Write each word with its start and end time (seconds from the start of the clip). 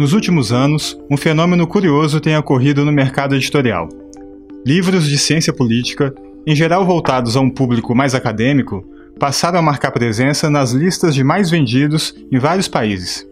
Nos 0.00 0.14
últimos 0.14 0.50
anos, 0.50 0.98
um 1.10 1.16
fenômeno 1.18 1.66
curioso 1.66 2.22
tem 2.22 2.34
ocorrido 2.34 2.86
no 2.86 2.90
mercado 2.90 3.34
editorial. 3.34 3.86
Livros 4.64 5.06
de 5.06 5.18
ciência 5.18 5.52
política, 5.52 6.14
em 6.46 6.56
geral 6.56 6.86
voltados 6.86 7.36
a 7.36 7.40
um 7.40 7.50
público 7.50 7.94
mais 7.94 8.14
acadêmico, 8.14 8.82
passaram 9.18 9.58
a 9.58 9.62
marcar 9.62 9.90
presença 9.90 10.48
nas 10.48 10.72
listas 10.72 11.14
de 11.14 11.22
mais 11.22 11.50
vendidos 11.50 12.14
em 12.32 12.38
vários 12.38 12.66
países. 12.66 13.28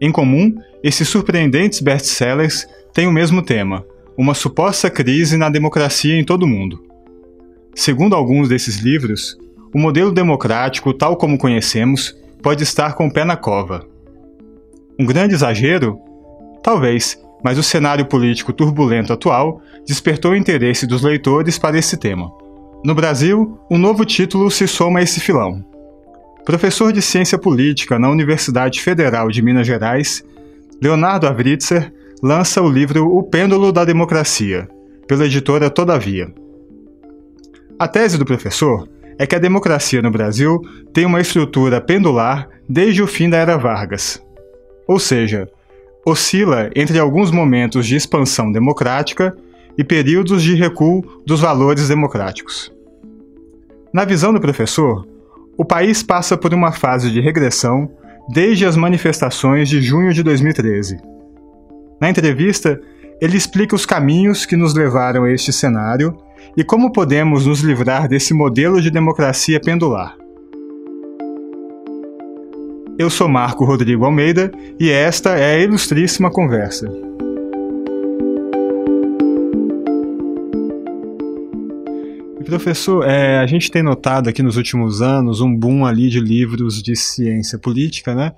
Em 0.00 0.12
comum, 0.12 0.54
esses 0.80 1.08
surpreendentes 1.08 1.80
best-sellers 1.80 2.68
têm 2.94 3.08
o 3.08 3.12
mesmo 3.12 3.42
tema: 3.42 3.84
uma 4.16 4.32
suposta 4.32 4.88
crise 4.88 5.36
na 5.36 5.50
democracia 5.50 6.16
em 6.16 6.24
todo 6.24 6.44
o 6.44 6.48
mundo. 6.48 6.84
Segundo 7.74 8.14
alguns 8.14 8.48
desses 8.48 8.78
livros, 8.78 9.36
o 9.74 9.78
modelo 9.80 10.12
democrático, 10.12 10.94
tal 10.94 11.16
como 11.16 11.36
conhecemos, 11.36 12.14
pode 12.40 12.62
estar 12.62 12.94
com 12.94 13.08
o 13.08 13.12
pé 13.12 13.24
na 13.24 13.36
cova. 13.36 13.89
Um 15.00 15.06
grande 15.06 15.34
exagero? 15.34 15.98
Talvez, 16.62 17.18
mas 17.42 17.56
o 17.56 17.62
cenário 17.62 18.04
político 18.04 18.52
turbulento 18.52 19.14
atual 19.14 19.62
despertou 19.86 20.32
o 20.32 20.36
interesse 20.36 20.86
dos 20.86 21.00
leitores 21.00 21.58
para 21.58 21.78
esse 21.78 21.96
tema. 21.96 22.30
No 22.84 22.94
Brasil, 22.94 23.58
um 23.70 23.78
novo 23.78 24.04
título 24.04 24.50
se 24.50 24.68
soma 24.68 24.98
a 24.98 25.02
esse 25.02 25.18
filão. 25.18 25.64
Professor 26.44 26.92
de 26.92 27.00
Ciência 27.00 27.38
Política 27.38 27.98
na 27.98 28.10
Universidade 28.10 28.82
Federal 28.82 29.30
de 29.30 29.40
Minas 29.40 29.66
Gerais, 29.66 30.22
Leonardo 30.82 31.26
Avritzer 31.26 31.90
lança 32.22 32.60
o 32.60 32.68
livro 32.68 33.06
O 33.06 33.22
Pêndulo 33.22 33.72
da 33.72 33.86
Democracia, 33.86 34.68
pela 35.08 35.24
editora 35.24 35.70
Todavia. 35.70 36.30
A 37.78 37.88
tese 37.88 38.18
do 38.18 38.26
professor 38.26 38.86
é 39.18 39.26
que 39.26 39.34
a 39.34 39.38
democracia 39.38 40.02
no 40.02 40.10
Brasil 40.10 40.60
tem 40.92 41.06
uma 41.06 41.22
estrutura 41.22 41.80
pendular 41.80 42.46
desde 42.68 43.02
o 43.02 43.06
fim 43.06 43.30
da 43.30 43.38
era 43.38 43.56
Vargas. 43.56 44.22
Ou 44.90 44.98
seja, 44.98 45.48
oscila 46.04 46.68
entre 46.74 46.98
alguns 46.98 47.30
momentos 47.30 47.86
de 47.86 47.94
expansão 47.94 48.50
democrática 48.50 49.32
e 49.78 49.84
períodos 49.84 50.42
de 50.42 50.56
recuo 50.56 51.22
dos 51.24 51.38
valores 51.38 51.86
democráticos. 51.86 52.72
Na 53.94 54.04
visão 54.04 54.32
do 54.32 54.40
professor, 54.40 55.06
o 55.56 55.64
país 55.64 56.02
passa 56.02 56.36
por 56.36 56.52
uma 56.52 56.72
fase 56.72 57.08
de 57.08 57.20
regressão 57.20 57.88
desde 58.28 58.66
as 58.66 58.74
manifestações 58.74 59.68
de 59.68 59.80
junho 59.80 60.12
de 60.12 60.24
2013. 60.24 60.98
Na 62.00 62.10
entrevista, 62.10 62.80
ele 63.20 63.36
explica 63.36 63.76
os 63.76 63.86
caminhos 63.86 64.44
que 64.44 64.56
nos 64.56 64.74
levaram 64.74 65.22
a 65.22 65.30
este 65.30 65.52
cenário 65.52 66.16
e 66.56 66.64
como 66.64 66.90
podemos 66.90 67.46
nos 67.46 67.60
livrar 67.60 68.08
desse 68.08 68.34
modelo 68.34 68.82
de 68.82 68.90
democracia 68.90 69.60
pendular. 69.60 70.16
Eu 73.00 73.08
sou 73.08 73.30
Marco 73.30 73.64
Rodrigo 73.64 74.04
Almeida 74.04 74.52
e 74.78 74.90
esta 74.90 75.30
é 75.30 75.54
a 75.54 75.58
Ilustríssima 75.58 76.30
Conversa. 76.30 76.86
Professor, 82.44 83.02
é, 83.08 83.38
a 83.38 83.46
gente 83.46 83.70
tem 83.70 83.82
notado 83.82 84.28
aqui 84.28 84.42
nos 84.42 84.58
últimos 84.58 85.00
anos 85.00 85.40
um 85.40 85.56
boom 85.56 85.86
ali 85.86 86.10
de 86.10 86.20
livros 86.20 86.82
de 86.82 86.94
ciência 86.94 87.58
política, 87.58 88.14
né? 88.14 88.32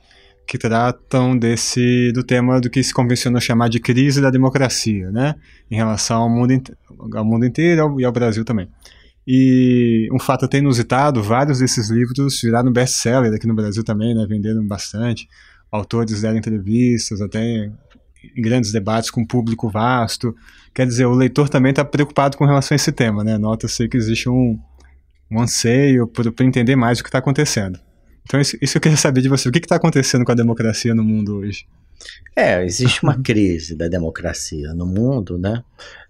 que 0.47 0.57
tratam 0.57 1.37
desse 1.37 2.13
do 2.13 2.23
tema 2.23 2.61
do 2.61 2.71
que 2.71 2.85
se 2.85 2.95
convencionou 2.95 3.41
chamar 3.41 3.69
de 3.69 3.81
crise 3.81 4.21
da 4.21 4.31
democracia, 4.31 5.11
né, 5.11 5.35
em 5.71 5.77
relação 5.77 6.23
ao 6.23 6.31
mundo, 6.31 6.63
ao 7.15 7.25
mundo 7.25 7.45
inteiro 7.47 7.99
e 7.99 8.05
ao 8.05 8.13
Brasil 8.13 8.45
também. 8.45 8.69
E 9.27 10.09
um 10.13 10.19
fato 10.19 10.45
até 10.45 10.59
inusitado, 10.59 11.23
vários 11.23 11.61
desses 11.61 11.91
livros 11.91 12.41
viraram 12.43 12.73
best-seller 12.73 13.33
aqui 13.33 13.47
no 13.47 13.55
Brasil 13.55 13.85
também, 13.85 14.15
né, 14.15 14.27
venderam 14.29 14.67
bastante. 14.67 15.29
Autores 15.71 16.21
deram 16.21 16.37
entrevistas, 16.37 17.21
até 17.21 17.71
em 18.37 18.43
grandes 18.43 18.73
debates 18.73 19.11
com 19.11 19.25
público 19.25 19.71
vasto. 19.71 20.35
Quer 20.75 20.87
dizer, 20.87 21.07
o 21.07 21.15
leitor 21.15 21.49
também 21.49 21.71
está 21.71 21.85
preocupado 21.85 22.37
com 22.37 22.45
relação 22.45 22.75
a 22.75 22.77
esse 22.77 22.93
tema, 22.93 23.25
né? 23.25 23.39
Nota-se 23.39 23.89
que 23.89 23.97
existe 23.97 24.29
um, 24.29 24.59
um 25.31 25.41
anseio 25.41 26.07
por 26.07 26.27
entender 26.41 26.77
mais 26.77 27.01
o 27.01 27.03
que 27.03 27.09
está 27.09 27.19
acontecendo. 27.19 27.79
Então, 28.25 28.41
isso, 28.41 28.57
isso 28.61 28.77
eu 28.77 28.81
queria 28.81 28.97
saber 28.97 29.21
de 29.21 29.29
você. 29.29 29.49
O 29.49 29.53
que 29.53 29.59
está 29.59 29.77
acontecendo 29.77 30.25
com 30.25 30.33
a 30.33 30.35
democracia 30.35 30.95
no 30.95 31.03
mundo 31.03 31.37
hoje? 31.39 31.67
É, 32.35 32.65
existe 32.65 33.03
uma 33.03 33.21
crise 33.21 33.77
da 33.77 33.89
democracia 33.89 34.73
no 34.75 34.87
mundo, 34.87 35.39
né? 35.39 35.63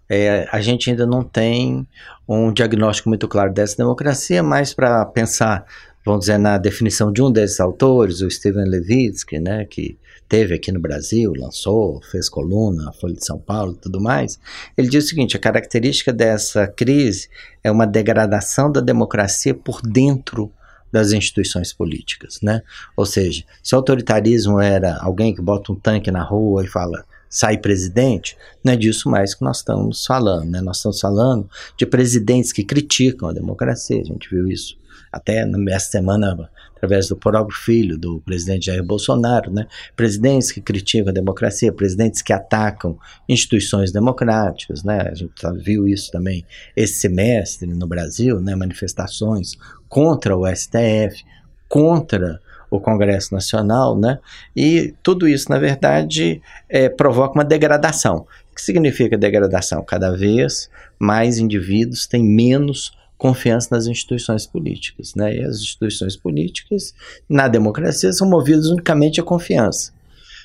É, 0.09 0.47
a 0.51 0.61
gente 0.61 0.89
ainda 0.89 1.05
não 1.05 1.23
tem 1.23 1.87
um 2.27 2.51
diagnóstico 2.51 3.09
muito 3.09 3.27
claro 3.27 3.53
dessa 3.53 3.77
democracia, 3.77 4.43
mas 4.43 4.73
para 4.73 5.05
pensar, 5.05 5.65
vamos 6.05 6.21
dizer, 6.21 6.37
na 6.37 6.57
definição 6.57 7.11
de 7.11 7.21
um 7.21 7.31
desses 7.31 7.59
autores, 7.59 8.21
o 8.21 8.29
Steven 8.29 8.65
Levitsky, 8.65 9.39
né, 9.39 9.65
que 9.65 9.97
teve 10.27 10.55
aqui 10.55 10.71
no 10.71 10.79
Brasil, 10.79 11.33
lançou, 11.37 12.01
fez 12.09 12.27
coluna, 12.27 12.91
Folha 12.93 13.13
de 13.13 13.25
São 13.25 13.37
Paulo 13.37 13.73
e 13.73 13.81
tudo 13.81 14.01
mais, 14.01 14.39
ele 14.77 14.89
diz 14.89 15.05
o 15.05 15.07
seguinte: 15.07 15.37
a 15.37 15.39
característica 15.39 16.11
dessa 16.11 16.67
crise 16.67 17.29
é 17.63 17.71
uma 17.71 17.85
degradação 17.85 18.71
da 18.71 18.81
democracia 18.81 19.53
por 19.53 19.81
dentro 19.81 20.51
das 20.91 21.11
instituições 21.11 21.73
políticas, 21.73 22.39
né? 22.41 22.61
Ou 22.95 23.05
seja, 23.05 23.43
se 23.63 23.73
o 23.73 23.77
autoritarismo 23.77 24.59
era 24.59 24.97
alguém 25.01 25.33
que 25.33 25.41
bota 25.41 25.71
um 25.71 25.75
tanque 25.75 26.11
na 26.11 26.23
rua 26.23 26.63
e 26.63 26.67
fala 26.67 27.03
sai 27.33 27.57
presidente, 27.57 28.37
não 28.63 28.73
é 28.73 28.75
disso 28.75 29.09
mais 29.09 29.33
que 29.33 29.43
nós 29.43 29.57
estamos 29.57 30.05
falando, 30.05 30.51
né? 30.51 30.61
Nós 30.61 30.77
estamos 30.77 30.99
falando 30.99 31.49
de 31.75 31.83
presidentes 31.83 32.53
que 32.53 32.63
criticam 32.63 33.27
a 33.27 33.33
democracia, 33.33 33.99
a 33.99 34.05
gente 34.05 34.29
viu 34.29 34.47
isso 34.47 34.77
até 35.11 35.43
nessa 35.43 35.89
semana 35.89 36.47
através 36.75 37.07
do 37.07 37.15
próprio 37.15 37.57
filho 37.57 37.97
do 37.97 38.21
presidente 38.21 38.67
Jair 38.67 38.83
Bolsonaro, 38.83 39.51
né? 39.51 39.65
Presidentes 39.95 40.51
que 40.51 40.61
criticam 40.61 41.09
a 41.09 41.11
democracia, 41.13 41.73
presidentes 41.73 42.21
que 42.21 42.31
atacam 42.31 42.99
instituições 43.27 43.91
democráticas, 43.91 44.83
né? 44.83 45.09
A 45.09 45.15
gente 45.15 45.33
viu 45.63 45.87
isso 45.87 46.11
também 46.11 46.45
esse 46.75 46.99
semestre 46.99 47.67
no 47.67 47.87
Brasil, 47.87 48.39
né? 48.39 48.53
Manifestações 48.53 49.53
contra 49.89 50.37
o 50.37 50.45
STF, 50.45 51.23
contra 51.67 52.39
o 52.75 52.79
Congresso 52.79 53.33
Nacional, 53.33 53.97
né? 53.97 54.19
E 54.55 54.95
tudo 55.03 55.27
isso, 55.27 55.49
na 55.49 55.59
verdade, 55.59 56.41
é, 56.67 56.89
provoca 56.89 57.35
uma 57.35 57.45
degradação. 57.45 58.25
O 58.51 58.55
que 58.55 58.61
significa 58.61 59.15
degradação? 59.15 59.83
Cada 59.83 60.11
vez 60.15 60.69
mais 60.97 61.37
indivíduos 61.37 62.07
têm 62.07 62.23
menos 62.23 62.97
confiança 63.15 63.69
nas 63.71 63.85
instituições 63.85 64.47
políticas. 64.47 65.13
Né? 65.13 65.37
E 65.37 65.43
as 65.43 65.57
instituições 65.57 66.15
políticas, 66.15 66.95
na 67.29 67.47
democracia, 67.47 68.11
são 68.11 68.27
movidas 68.27 68.67
unicamente 68.67 69.21
à 69.21 69.23
confiança. 69.23 69.91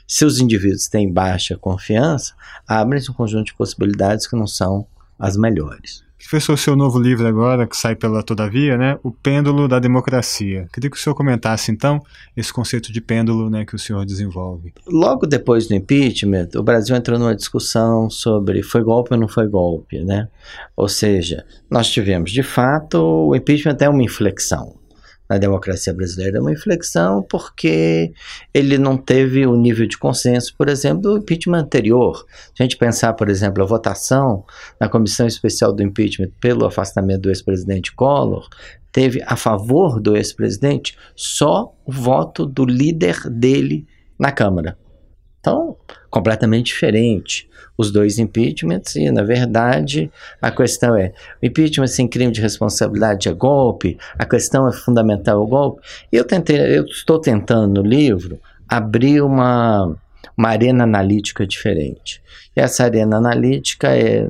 Se 0.07 0.25
os 0.25 0.39
indivíduos 0.39 0.87
têm 0.87 1.11
baixa 1.11 1.57
confiança, 1.57 2.35
abrem-se 2.67 3.11
um 3.11 3.15
conjunto 3.15 3.47
de 3.47 3.55
possibilidades 3.55 4.27
que 4.27 4.37
não 4.37 4.47
são 4.47 4.87
as 5.19 5.37
melhores. 5.37 6.08
Professor, 6.19 6.59
seu 6.59 6.77
novo 6.77 6.99
livro 6.99 7.27
agora, 7.27 7.67
que 7.67 7.77
sai 7.77 7.95
pela 7.95 8.23
Todavia, 8.23 8.77
né? 8.77 8.99
O 9.03 9.11
Pêndulo 9.11 9.69
da 9.69 9.79
Democracia. 9.79 10.67
Queria 10.73 10.91
que 10.91 10.97
o 10.97 11.01
senhor 11.01 11.15
comentasse, 11.15 11.71
então, 11.71 12.01
esse 12.37 12.53
conceito 12.53 12.93
de 12.93 13.01
pêndulo 13.01 13.49
né, 13.49 13.65
que 13.65 13.75
o 13.75 13.79
senhor 13.79 14.05
desenvolve. 14.05 14.75
Logo 14.87 15.27
depois 15.27 15.67
do 15.67 15.75
impeachment, 15.75 16.49
o 16.57 16.63
Brasil 16.63 16.95
entrou 16.97 17.19
numa 17.19 17.35
discussão 17.35 18.11
sobre 18.11 18.63
foi 18.63 18.83
golpe 18.83 19.15
ou 19.15 19.21
não 19.21 19.29
foi 19.29 19.47
golpe, 19.47 20.05
né? 20.05 20.29
Ou 20.77 20.89
seja, 20.89 21.47
nós 21.71 21.89
tivemos, 21.89 22.31
de 22.33 22.43
fato, 22.43 22.99
o 22.99 23.35
impeachment 23.35 23.79
é 23.81 23.89
uma 23.89 24.03
inflexão 24.03 24.78
na 25.29 25.37
democracia 25.37 25.93
brasileira 25.93 26.39
é 26.39 26.41
uma 26.41 26.53
inflexão 26.53 27.23
porque 27.23 28.13
ele 28.53 28.79
não 28.79 28.97
teve 28.97 29.47
o 29.47 29.57
nível 29.57 29.87
de 29.87 29.99
consenso, 29.99 30.55
por 30.57 30.69
exemplo, 30.69 31.03
do 31.03 31.19
impeachment 31.19 31.61
anterior. 31.61 32.25
Se 32.55 32.63
a 32.63 32.63
gente 32.63 32.77
pensar, 32.77 33.13
por 33.13 33.29
exemplo, 33.29 33.63
a 33.63 33.67
votação 33.67 34.45
na 34.81 34.89
comissão 34.89 35.27
especial 35.27 35.73
do 35.73 35.83
impeachment 35.83 36.31
pelo 36.41 36.65
afastamento 36.65 37.23
do 37.23 37.31
ex-presidente 37.31 37.95
Collor, 37.95 38.49
teve 38.91 39.23
a 39.27 39.37
favor 39.37 40.01
do 40.01 40.17
ex-presidente 40.17 40.97
só 41.15 41.75
o 41.85 41.93
voto 41.93 42.47
do 42.47 42.65
líder 42.65 43.29
dele 43.29 43.87
na 44.19 44.33
Câmara. 44.33 44.77
Então, 45.41 45.77
completamente 46.11 46.67
diferente 46.67 47.49
os 47.79 47.93
dois 47.93 48.19
impeachments 48.19 48.97
e, 48.97 49.09
na 49.11 49.23
verdade, 49.23 50.11
a 50.43 50.51
questão 50.51 50.97
é: 50.97 51.13
o 51.41 51.47
impeachment 51.47 51.87
sem 51.87 52.09
crime 52.09 52.33
de 52.33 52.41
responsabilidade 52.41 53.29
é 53.29 53.33
golpe? 53.33 53.97
A 54.19 54.25
questão 54.25 54.67
é 54.67 54.73
fundamental 54.73 55.41
o 55.41 55.47
golpe? 55.47 55.81
Eu 56.11 56.25
tentei, 56.25 56.77
eu 56.77 56.85
estou 56.85 57.21
tentando 57.21 57.81
no 57.81 57.89
livro 57.89 58.41
abrir 58.69 59.23
uma, 59.23 59.97
uma 60.37 60.49
arena 60.49 60.83
analítica 60.83 61.47
diferente. 61.47 62.21
E 62.57 62.61
essa 62.61 62.83
arena 62.85 63.17
analítica 63.17 63.97
é 63.97 64.29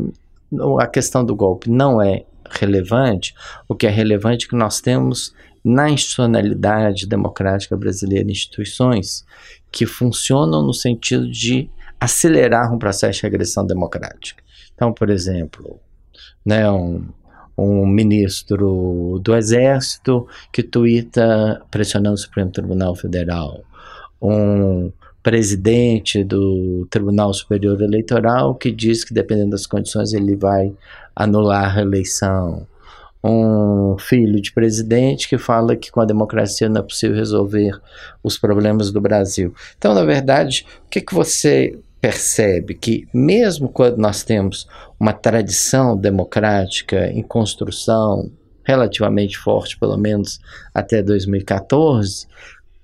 a 0.81 0.87
questão 0.87 1.25
do 1.25 1.34
golpe 1.34 1.70
não 1.70 2.00
é 2.00 2.25
relevante. 2.50 3.34
O 3.66 3.75
que 3.75 3.87
é 3.87 3.90
relevante 3.90 4.46
é 4.46 4.49
que 4.49 4.56
nós 4.56 4.81
temos 4.81 5.34
na 5.64 5.90
institucionalidade 5.90 7.06
democrática 7.06 7.76
brasileira 7.76 8.31
instituições 8.31 9.25
que 9.70 9.86
funcionam 9.86 10.62
no 10.62 10.72
sentido 10.72 11.30
de 11.30 11.70
acelerar 12.00 12.72
um 12.72 12.78
processo 12.78 13.20
de 13.20 13.22
regressão 13.22 13.66
democrática. 13.66 14.42
Então, 14.74 14.92
por 14.92 15.10
exemplo, 15.10 15.80
né, 16.44 16.70
um, 16.70 17.04
um 17.56 17.86
ministro 17.86 19.20
do 19.22 19.34
Exército 19.34 20.26
que 20.52 20.62
tuita 20.62 21.60
pressionando 21.70 22.14
o 22.14 22.18
Supremo 22.18 22.50
Tribunal 22.50 22.94
Federal, 22.94 23.64
um 24.22 24.92
presidente 25.22 26.22
do 26.24 26.86
Tribunal 26.88 27.34
Superior 27.34 27.82
Eleitoral 27.82 28.54
que 28.54 28.70
diz 28.70 29.04
que, 29.04 29.12
dependendo 29.12 29.50
das 29.50 29.66
condições, 29.66 30.12
ele 30.12 30.36
vai 30.36 30.72
anular 31.14 31.64
a 31.64 31.68
reeleição. 31.68 32.66
Um 33.22 33.96
filho 33.98 34.40
de 34.40 34.52
presidente 34.52 35.28
que 35.28 35.38
fala 35.38 35.76
que 35.76 35.90
com 35.90 36.00
a 36.00 36.04
democracia 36.04 36.68
não 36.68 36.80
é 36.80 36.84
possível 36.84 37.16
resolver 37.16 37.72
os 38.22 38.38
problemas 38.38 38.92
do 38.92 39.00
Brasil. 39.00 39.52
Então, 39.76 39.92
na 39.94 40.04
verdade, 40.04 40.64
o 40.86 40.88
que, 40.88 41.00
que 41.00 41.14
você 41.14 41.78
percebe? 42.00 42.74
Que, 42.74 43.08
mesmo 43.12 43.68
quando 43.68 43.98
nós 43.98 44.22
temos 44.22 44.68
uma 45.00 45.12
tradição 45.12 45.96
democrática 45.96 47.08
em 47.08 47.22
construção 47.22 48.30
relativamente 48.64 49.38
forte, 49.38 49.78
pelo 49.78 49.96
menos 49.96 50.38
até 50.74 51.02
2014, 51.02 52.26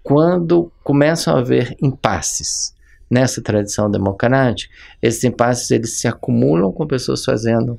quando 0.02 0.72
começam 0.82 1.34
a 1.34 1.38
haver 1.38 1.76
impasses 1.80 2.74
nessa 3.10 3.42
tradição 3.42 3.90
democrática, 3.90 4.72
esses 5.00 5.22
impasses 5.24 5.70
eles 5.70 5.98
se 5.98 6.08
acumulam 6.08 6.72
com 6.72 6.86
pessoas 6.86 7.24
fazendo 7.24 7.78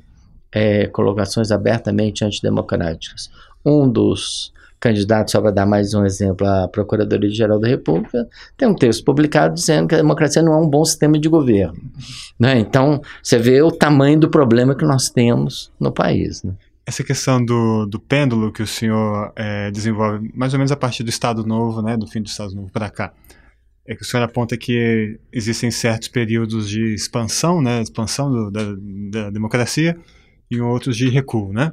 é, 0.52 0.86
colocações 0.86 1.50
abertamente 1.50 2.24
antidemocráticas. 2.24 3.30
Um 3.64 3.88
dos 3.88 4.52
candidatos, 4.78 5.32
só 5.32 5.40
para 5.40 5.50
dar 5.50 5.66
mais 5.66 5.94
um 5.94 6.04
exemplo, 6.04 6.46
a 6.46 6.68
Procuradoria-Geral 6.68 7.58
da 7.58 7.66
República, 7.66 8.28
tem 8.56 8.68
um 8.68 8.74
texto 8.74 9.04
publicado 9.04 9.54
dizendo 9.54 9.88
que 9.88 9.94
a 9.94 9.98
democracia 9.98 10.42
não 10.42 10.52
é 10.52 10.56
um 10.56 10.68
bom 10.68 10.84
sistema 10.84 11.18
de 11.18 11.28
governo. 11.28 11.80
Né? 12.38 12.58
Então, 12.58 13.00
você 13.22 13.38
vê 13.38 13.62
o 13.62 13.72
tamanho 13.72 14.20
do 14.20 14.28
problema 14.28 14.74
que 14.74 14.84
nós 14.84 15.08
temos 15.08 15.72
no 15.80 15.90
país. 15.90 16.42
Né? 16.42 16.52
essa 16.86 17.02
questão 17.02 17.44
do, 17.44 17.84
do 17.84 17.98
pêndulo 17.98 18.52
que 18.52 18.62
o 18.62 18.66
senhor 18.66 19.32
é, 19.34 19.72
desenvolve, 19.72 20.30
mais 20.32 20.54
ou 20.54 20.58
menos 20.58 20.70
a 20.70 20.76
partir 20.76 21.02
do 21.02 21.10
Estado 21.10 21.44
Novo, 21.44 21.82
né, 21.82 21.96
do 21.96 22.06
fim 22.06 22.22
do 22.22 22.28
Estado 22.28 22.54
Novo 22.54 22.70
para 22.70 22.88
cá, 22.88 23.12
é 23.84 23.96
que 23.96 24.02
o 24.02 24.04
senhor 24.04 24.22
aponta 24.22 24.56
que 24.56 25.18
existem 25.32 25.70
certos 25.70 26.06
períodos 26.06 26.68
de 26.68 26.94
expansão, 26.94 27.60
né, 27.60 27.82
expansão 27.82 28.30
do, 28.30 28.50
da, 28.52 28.62
da 29.10 29.30
democracia, 29.30 29.98
e 30.50 30.60
outros 30.60 30.96
de 30.96 31.08
recuo, 31.08 31.52
né? 31.52 31.72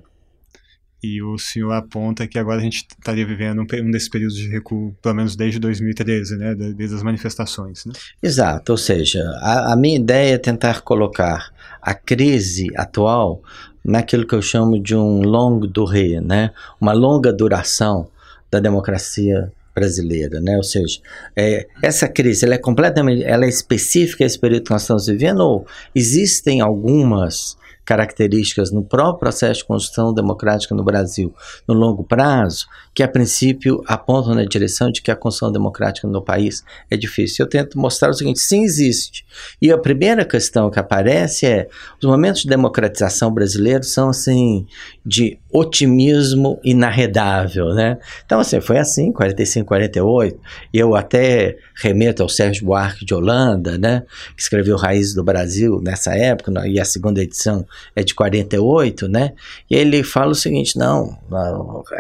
E 1.04 1.22
o 1.22 1.38
senhor 1.38 1.74
aponta 1.74 2.26
que 2.26 2.40
agora 2.40 2.60
a 2.62 2.64
gente 2.64 2.88
estaria 2.90 3.26
vivendo 3.26 3.60
um, 3.60 3.86
um 3.86 3.92
desses 3.92 4.08
períodos 4.08 4.38
de 4.38 4.48
recuo, 4.48 4.96
pelo 5.02 5.16
menos 5.16 5.36
desde 5.36 5.60
2013, 5.60 6.38
né, 6.38 6.56
desde 6.56 6.96
as 6.96 7.04
manifestações. 7.04 7.86
Né? 7.86 7.92
Exato, 8.22 8.72
ou 8.72 8.78
seja, 8.78 9.22
a, 9.42 9.74
a 9.74 9.76
minha 9.76 9.98
ideia 9.98 10.36
é 10.36 10.38
tentar 10.38 10.80
colocar 10.80 11.54
a 11.82 11.94
crise 11.94 12.70
atual 12.78 13.42
naquilo 13.84 14.26
que 14.26 14.34
eu 14.34 14.42
chamo 14.42 14.82
de 14.82 14.96
um 14.96 15.22
longo 15.24 15.68
durée, 15.68 16.22
né? 16.22 16.52
uma 16.80 16.94
longa 16.94 17.34
duração 17.34 18.08
da 18.50 18.62
democracia 18.62 19.52
brasileira, 19.76 20.40
né? 20.40 20.56
Ou 20.56 20.64
seja, 20.64 21.00
é, 21.36 21.68
essa 21.82 22.08
crise 22.08 22.46
ela 22.46 22.54
é 22.54 22.58
completamente, 22.60 23.24
ela 23.24 23.46
é 23.46 23.50
específica 23.50 24.24
a 24.24 24.28
esse 24.28 24.40
período 24.40 24.66
que 24.66 24.72
nós 24.72 24.84
estamos 24.84 25.08
vivendo 25.08 25.40
ou 25.40 25.68
existem 25.96 26.62
algumas 26.62 27.58
características 27.86 28.72
no 28.72 28.84
próprio 28.84 29.20
processo 29.20 29.60
de 29.60 29.66
construção 29.66 30.14
democrática 30.14 30.74
no 30.74 30.84
Brasil 30.84 31.34
no 31.68 31.74
longo 31.74 32.04
prazo, 32.04 32.66
que 32.94 33.04
a 33.04 33.08
princípio 33.08 33.84
apontam 33.88 34.36
na 34.36 34.46
direção 34.46 34.92
de 34.92 35.02
que 35.02 35.12
a 35.12 35.16
construção 35.16 35.52
democrática 35.52 36.08
no 36.08 36.22
país 36.22 36.64
é 36.90 36.96
difícil. 36.96 37.44
Eu 37.44 37.50
tento 37.50 37.78
mostrar 37.78 38.10
o 38.10 38.14
seguinte: 38.14 38.40
sim, 38.40 38.64
existe. 38.64 39.26
E 39.62 39.72
a 39.72 39.78
primeira 39.78 40.24
questão 40.24 40.70
que 40.70 40.80
aparece 40.80 41.46
é: 41.46 41.68
os 42.02 42.08
momentos 42.08 42.44
de 42.44 42.50
democratização 42.50 43.34
brasileiros 43.34 43.92
são 43.92 44.10
assim, 44.10 44.66
de 45.06 45.40
otimismo 45.52 46.60
inarredável, 46.64 47.74
né? 47.74 47.98
Então, 48.26 48.40
assim, 48.40 48.60
foi 48.60 48.78
assim, 48.78 49.12
45, 49.12 49.68
48, 49.68 50.40
e 50.74 50.80
eu 50.80 50.96
até 50.96 51.58
remeto 51.76 52.24
ao 52.24 52.30
Sérgio 52.30 52.66
Buarque 52.66 53.06
de 53.06 53.14
Holanda, 53.14 53.78
né? 53.78 54.04
Que 54.36 54.42
escreveu 54.42 54.78
Raízes 54.78 55.14
do 55.14 55.24
Brasil 55.24 55.80
nessa 55.82 56.16
época, 56.16 56.52
e 56.68 56.80
a 56.80 56.86
segunda 56.86 57.22
edição 57.22 57.66
é 57.96 58.04
de 58.04 58.14
48, 58.14 59.08
né? 59.08 59.34
E 59.70 59.76
ele 59.76 60.04
fala 60.04 60.32
o 60.32 60.36
seguinte: 60.36 60.78
não, 60.78 61.18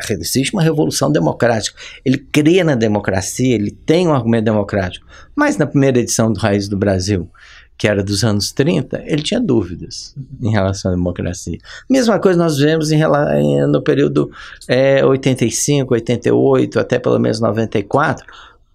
existe 0.10 0.54
uma 0.54 0.62
revolução 0.62 1.12
democrática. 1.12 1.78
Ele 2.04 2.18
crê 2.18 2.64
na 2.64 2.76
democracia, 2.76 3.56
ele 3.56 3.72
tem 3.72 4.08
um 4.08 4.14
argumento 4.14 4.46
democrático. 4.46 5.06
Mas 5.36 5.58
na 5.58 5.66
primeira 5.66 6.00
edição 6.00 6.32
do 6.32 6.40
Raiz 6.40 6.68
do 6.68 6.78
Brasil, 6.78 7.30
que 7.78 7.88
era 7.88 8.04
dos 8.04 8.24
anos 8.24 8.52
30, 8.52 9.04
ele 9.06 9.22
tinha 9.22 9.40
dúvidas 9.40 10.16
em 10.42 10.52
relação 10.52 10.92
à 10.92 10.96
democracia. 10.96 11.58
Mesma 11.90 12.20
coisa 12.20 12.38
nós 12.38 12.58
vemos 12.58 12.92
em, 12.92 13.02
no 13.68 13.82
período 13.82 14.32
é, 14.68 15.04
85, 15.04 15.94
88, 15.94 16.80
até 16.80 17.00
pelo 17.00 17.20
menos 17.20 17.40
94. 17.40 18.26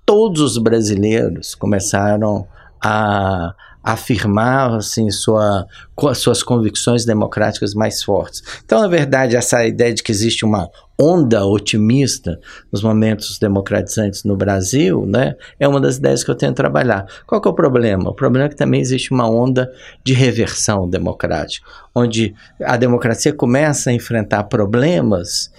Todos 0.05 0.41
os 0.41 0.59
brasileiros 0.59 1.55
começaram 1.55 2.47
a 2.83 3.55
afirmar 3.88 4.75
assim, 4.75 5.11
sua, 5.11 5.67
suas 6.14 6.43
convicções 6.43 7.06
democráticas 7.06 7.73
mais 7.73 8.02
fortes. 8.02 8.43
Então, 8.62 8.82
na 8.82 8.87
verdade, 8.87 9.35
essa 9.35 9.67
ideia 9.67 9.94
de 9.94 10.02
que 10.02 10.12
existe 10.12 10.44
uma 10.44 10.69
onda 11.00 11.46
otimista 11.46 12.38
nos 12.70 12.82
momentos 12.82 13.38
democratizantes 13.38 14.25
no 14.25 14.37
Brasil, 14.37 15.06
né, 15.06 15.37
é 15.58 15.67
uma 15.67 15.81
das 15.81 15.96
ideias 15.96 16.23
que 16.23 16.31
eu 16.31 16.35
tento 16.35 16.56
trabalhar. 16.56 17.06
Qual 17.26 17.40
é 17.43 17.49
o 17.49 17.55
problema? 17.55 18.11
O 18.11 18.14
problema 18.14 18.44
é 18.44 18.49
que 18.50 18.56
também 18.56 18.79
existe 18.79 19.11
uma 19.11 19.26
onda 19.26 19.73
de 20.05 20.12
reversão 20.12 20.87
democrática, 20.87 21.67
onde 21.94 22.34
a 22.62 22.76
democracia 22.76 23.32
começa 23.32 23.88
a 23.88 23.94
enfrentar 23.94 24.44
problemas 24.44 25.50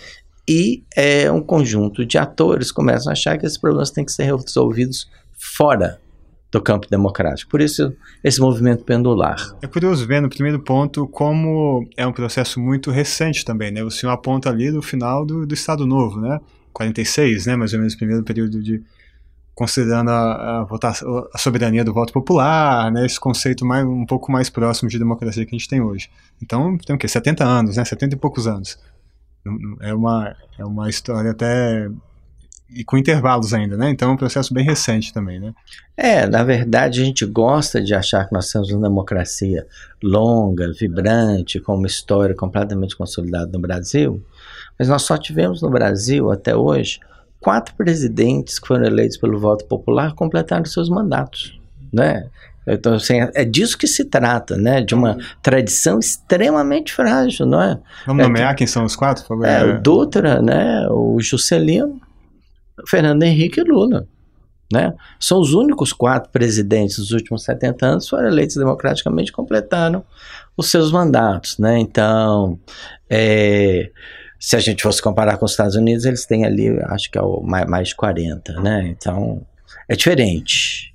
e 0.48 0.84
é, 0.96 1.32
um 1.32 1.42
conjunto 1.42 2.06
de 2.06 2.20
atores 2.20 2.72
começam 2.72 3.10
a 3.10 3.14
achar 3.14 3.40
que 3.40 3.46
esses 3.48 3.58
problemas 3.58 3.90
têm 3.90 4.06
que 4.06 4.12
ser 4.12 4.26
resolvidos 4.26 5.10
fora 5.36 6.00
do 6.52 6.62
campo 6.62 6.88
democrático. 6.90 7.50
Por 7.50 7.62
isso, 7.62 7.94
esse 8.24 8.40
movimento 8.40 8.84
pendular. 8.84 9.38
É 9.62 9.68
curioso 9.68 10.06
ver, 10.08 10.22
no 10.22 10.30
primeiro 10.30 10.60
ponto, 10.60 11.08
como 11.08 11.88
é 11.96 12.06
um 12.06 12.12
processo 12.12 12.60
muito 12.60 12.90
recente 12.90 13.46
também, 13.46 13.72
né? 13.72 13.84
O 13.84 13.92
senhor 13.92 14.12
aponta 14.12 14.50
ali 14.50 14.72
do 14.72 14.82
final 14.82 15.26
do, 15.26 15.46
do 15.46 15.54
Estado 15.54 15.86
Novo, 15.86 16.20
né? 16.20 16.40
46, 16.74 17.46
né? 17.46 17.56
Mais 17.56 17.74
ou 17.74 17.80
menos 17.80 17.96
primeiro 17.96 18.24
período 18.24 18.62
de 18.64 18.82
considerando 19.54 20.10
a, 20.10 20.62
a, 20.62 20.64
votação, 20.64 21.28
a 21.34 21.38
soberania 21.38 21.84
do 21.84 21.94
voto 21.94 22.14
popular, 22.14 22.92
né? 22.92 23.06
Esse 23.06 23.20
conceito 23.20 23.66
mais, 23.66 23.86
um 23.86 24.06
pouco 24.06 24.32
mais 24.32 24.50
próximo 24.50 24.90
de 24.90 24.98
democracia 24.98 25.46
que 25.46 25.54
a 25.54 25.58
gente 25.58 25.68
tem 25.68 25.82
hoje. 25.82 26.10
Então, 26.42 26.78
tem 26.78 26.96
o 26.96 27.00
quê? 27.00 27.08
70 27.08 27.44
anos, 27.44 27.76
né? 27.76 27.86
70 27.86 28.16
e 28.16 28.18
poucos 28.18 28.48
anos. 28.48 28.80
É 29.82 29.94
uma, 29.94 30.36
é 30.58 30.66
uma 30.66 30.90
história 30.90 31.32
até 31.32 31.90
e 32.74 32.84
com 32.84 32.98
intervalos 32.98 33.54
ainda, 33.54 33.76
né? 33.76 33.90
Então 33.90 34.10
é 34.10 34.14
um 34.14 34.18
processo 34.18 34.54
bem 34.54 34.64
recente 34.64 35.14
também, 35.14 35.40
né? 35.40 35.54
É, 35.98 36.28
na 36.28 36.44
verdade 36.44 37.02
a 37.02 37.06
gente 37.06 37.26
gosta 37.26 37.82
de 37.82 37.94
achar 37.94 38.26
que 38.28 38.34
nós 38.34 38.52
temos 38.52 38.72
uma 38.72 38.88
democracia 38.88 39.66
longa, 40.02 40.72
vibrante, 40.72 41.60
com 41.60 41.76
uma 41.76 41.88
história 41.88 42.36
completamente 42.36 42.96
consolidada 42.96 43.50
no 43.52 43.60
Brasil, 43.60 44.24
mas 44.78 44.88
nós 44.88 45.02
só 45.02 45.18
tivemos 45.18 45.62
no 45.62 45.70
Brasil 45.70 46.32
até 46.32 46.56
hoje 46.56 47.00
quatro 47.40 47.74
presidentes 47.76 48.60
que 48.60 48.68
foram 48.68 48.86
eleitos 48.86 49.18
pelo 49.18 49.40
voto 49.40 49.66
popular 49.66 50.14
completaram 50.14 50.66
seus 50.66 50.90
mandatos, 50.90 51.60
né? 51.92 52.28
Então, 52.68 52.94
assim, 52.94 53.16
é 53.34 53.44
disso 53.44 53.76
que 53.76 53.88
se 53.88 54.06
trata, 54.06 54.56
né? 54.56 54.82
De 54.82 54.94
uma 54.94 55.18
tradição 55.42 55.98
extremamente 55.98 56.94
frágil, 56.94 57.48
não 57.48 57.60
é? 57.60 57.80
Vamos 58.06 58.24
nomear 58.24 58.52
é, 58.52 58.56
quem 58.56 58.68
são 58.68 58.86
os 58.86 58.96
quatro, 58.96 59.24
por 59.24 59.30
favor? 59.30 59.46
É, 59.48 59.64
o 59.64 59.82
Dutra, 59.82 60.40
né? 60.40 60.88
O 60.90 61.20
Juscelino, 61.20 62.00
Fernando 62.88 63.24
Henrique 63.24 63.60
e 63.60 63.64
Lula. 63.64 64.08
Né? 64.72 64.94
São 65.20 65.40
os 65.40 65.54
únicos 65.54 65.92
quatro 65.92 66.30
presidentes 66.32 66.98
dos 66.98 67.12
últimos 67.12 67.44
70 67.44 67.86
anos 67.86 68.04
que 68.04 68.12
foram 68.12 68.28
eleitos 68.28 68.56
democraticamente 68.56 69.32
completaram 69.32 70.04
os 70.56 70.70
seus 70.70 70.92
mandatos. 70.92 71.58
Né? 71.58 71.80
Então, 71.80 72.60
é, 73.10 73.90
se 74.40 74.56
a 74.56 74.60
gente 74.60 74.84
fosse 74.84 75.02
comparar 75.02 75.38
com 75.38 75.46
os 75.46 75.52
Estados 75.52 75.76
Unidos, 75.76 76.06
eles 76.06 76.26
têm 76.26 76.46
ali, 76.46 76.70
acho 76.86 77.10
que 77.10 77.18
é 77.18 77.22
o 77.22 77.42
mais, 77.42 77.90
de 77.90 77.96
40. 77.96 78.62
Né? 78.62 78.88
Então, 78.90 79.42
é 79.88 79.96
diferente 79.96 80.89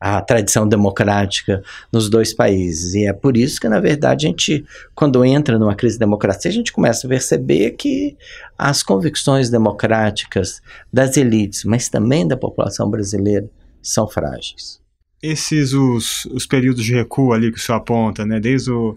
a 0.00 0.22
tradição 0.22 0.66
democrática 0.66 1.62
nos 1.92 2.08
dois 2.08 2.32
países. 2.32 2.94
E 2.94 3.06
é 3.06 3.12
por 3.12 3.36
isso 3.36 3.60
que, 3.60 3.68
na 3.68 3.78
verdade, 3.78 4.26
a 4.26 4.30
gente, 4.30 4.64
quando 4.94 5.22
entra 5.22 5.58
numa 5.58 5.74
crise 5.74 5.96
de 5.96 6.00
democracia, 6.00 6.50
a 6.50 6.54
gente 6.54 6.72
começa 6.72 7.06
a 7.06 7.10
perceber 7.10 7.72
que 7.72 8.16
as 8.56 8.82
convicções 8.82 9.50
democráticas 9.50 10.62
das 10.90 11.18
elites, 11.18 11.64
mas 11.64 11.90
também 11.90 12.26
da 12.26 12.36
população 12.36 12.90
brasileira, 12.90 13.46
são 13.82 14.08
frágeis. 14.08 14.80
Esses 15.22 15.74
os, 15.74 16.24
os 16.26 16.46
períodos 16.46 16.82
de 16.82 16.94
recuo 16.94 17.34
ali 17.34 17.52
que 17.52 17.58
o 17.58 17.60
senhor 17.60 17.78
aponta, 17.78 18.24
né, 18.24 18.40
desde 18.40 18.70
o 18.70 18.96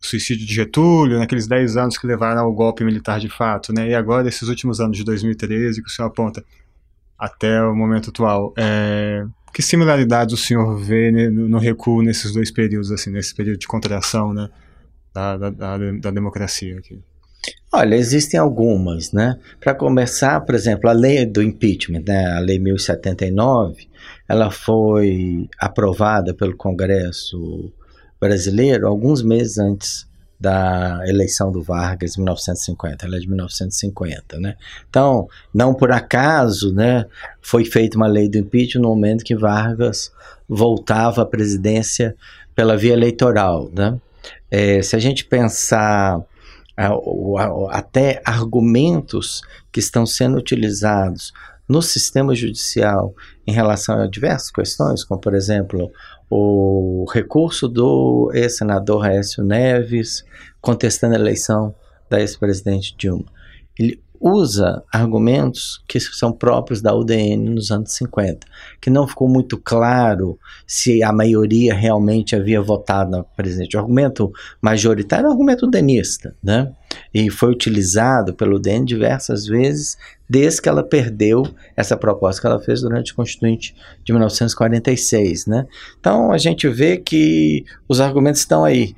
suicídio 0.00 0.46
de 0.46 0.54
Getúlio, 0.54 1.18
naqueles 1.18 1.46
10 1.46 1.76
anos 1.76 1.98
que 1.98 2.06
levaram 2.06 2.40
ao 2.40 2.52
golpe 2.52 2.82
militar 2.82 3.20
de 3.20 3.28
fato, 3.28 3.70
né, 3.74 3.90
e 3.90 3.94
agora 3.94 4.26
esses 4.26 4.48
últimos 4.48 4.80
anos 4.80 4.96
de 4.96 5.04
2013 5.04 5.82
que 5.82 5.88
o 5.88 5.90
senhor 5.90 6.08
aponta 6.08 6.42
até 7.18 7.62
o 7.62 7.74
momento 7.74 8.08
atual, 8.08 8.54
é, 8.56 9.26
que 9.52 9.62
similaridades 9.62 10.34
o 10.34 10.36
senhor 10.36 10.78
vê 10.78 11.10
no, 11.10 11.58
recuo 11.58 12.02
nesses 12.02 12.32
dois 12.32 12.50
períodos, 12.50 12.90
assim, 12.90 13.10
nesse 13.10 13.34
período 13.34 13.58
de 13.58 13.66
contração 13.66 14.32
né, 14.32 14.48
da, 15.12 15.36
da, 15.36 15.50
da, 15.50 15.78
da 15.78 16.10
democracia 16.10 16.78
aqui? 16.78 17.00
Olha, 17.72 17.94
existem 17.94 18.38
algumas, 18.38 19.12
né? 19.12 19.38
Para 19.60 19.74
começar, 19.74 20.40
por 20.40 20.54
exemplo, 20.54 20.90
a 20.90 20.92
lei 20.92 21.24
do 21.24 21.42
impeachment, 21.42 22.02
né? 22.06 22.26
a 22.32 22.40
lei 22.40 22.58
1079, 22.58 23.88
ela 24.28 24.50
foi 24.50 25.48
aprovada 25.58 26.34
pelo 26.34 26.56
Congresso 26.56 27.72
brasileiro 28.20 28.86
alguns 28.86 29.22
meses 29.22 29.56
antes 29.56 30.09
da 30.40 31.02
eleição 31.06 31.52
do 31.52 31.62
Vargas 31.62 32.16
em 32.16 32.20
1950, 32.20 33.04
ela 33.04 33.16
é 33.16 33.20
de 33.20 33.28
1950, 33.28 34.40
né? 34.40 34.56
Então, 34.88 35.28
não 35.52 35.74
por 35.74 35.92
acaso, 35.92 36.72
né, 36.72 37.04
foi 37.42 37.66
feita 37.66 37.98
uma 37.98 38.06
lei 38.06 38.28
do 38.28 38.38
impeachment 38.38 38.80
no 38.80 38.88
momento 38.88 39.22
que 39.22 39.36
Vargas 39.36 40.10
voltava 40.48 41.22
à 41.22 41.26
presidência 41.26 42.16
pela 42.54 42.76
via 42.76 42.94
eleitoral, 42.94 43.70
né? 43.74 43.98
É, 44.50 44.80
se 44.82 44.96
a 44.96 44.98
gente 44.98 45.26
pensar 45.26 46.20
até 47.70 48.22
argumentos 48.24 49.42
que 49.70 49.80
estão 49.80 50.06
sendo 50.06 50.38
utilizados 50.38 51.32
no 51.68 51.82
sistema 51.82 52.34
judicial 52.34 53.14
em 53.46 53.52
relação 53.52 54.00
a 54.00 54.06
diversas 54.06 54.50
questões, 54.50 55.04
como 55.04 55.20
por 55.20 55.34
exemplo 55.34 55.92
o 56.30 57.04
recurso 57.12 57.68
do 57.68 58.30
ex-senador 58.32 59.04
Aécio 59.04 59.42
Neves 59.42 60.24
contestando 60.60 61.16
a 61.16 61.18
eleição 61.18 61.74
da 62.08 62.20
ex-presidente 62.20 62.94
Dilma. 62.96 63.26
Ele 63.76 64.00
usa 64.20 64.82
argumentos 64.92 65.82
que 65.88 65.98
são 65.98 66.30
próprios 66.30 66.82
da 66.82 66.94
UDN 66.94 67.48
nos 67.54 67.70
anos 67.70 67.92
50, 67.94 68.46
que 68.80 68.90
não 68.90 69.08
ficou 69.08 69.26
muito 69.28 69.56
claro 69.56 70.38
se 70.66 71.02
a 71.02 71.10
maioria 71.10 71.74
realmente 71.74 72.36
havia 72.36 72.60
votado 72.60 73.10
na 73.10 73.24
presidente. 73.24 73.76
O 73.76 73.80
argumento 73.80 74.30
majoritário 74.60 75.26
é 75.26 75.28
o 75.28 75.32
argumento 75.32 75.66
denista, 75.66 76.36
né? 76.42 76.70
E 77.14 77.30
foi 77.30 77.50
utilizado 77.50 78.34
pelo 78.34 78.56
UDN 78.56 78.84
diversas 78.84 79.46
vezes 79.46 79.96
desde 80.28 80.62
que 80.62 80.68
ela 80.68 80.84
perdeu 80.84 81.42
essa 81.76 81.96
proposta 81.96 82.40
que 82.40 82.46
ela 82.46 82.60
fez 82.60 82.82
durante 82.82 83.12
o 83.12 83.16
Constituinte 83.16 83.74
de 84.04 84.12
1946, 84.12 85.46
né? 85.46 85.66
Então 85.98 86.30
a 86.30 86.38
gente 86.38 86.68
vê 86.68 86.98
que 86.98 87.64
os 87.88 88.00
argumentos 88.00 88.40
estão 88.40 88.64
aí. 88.64 88.94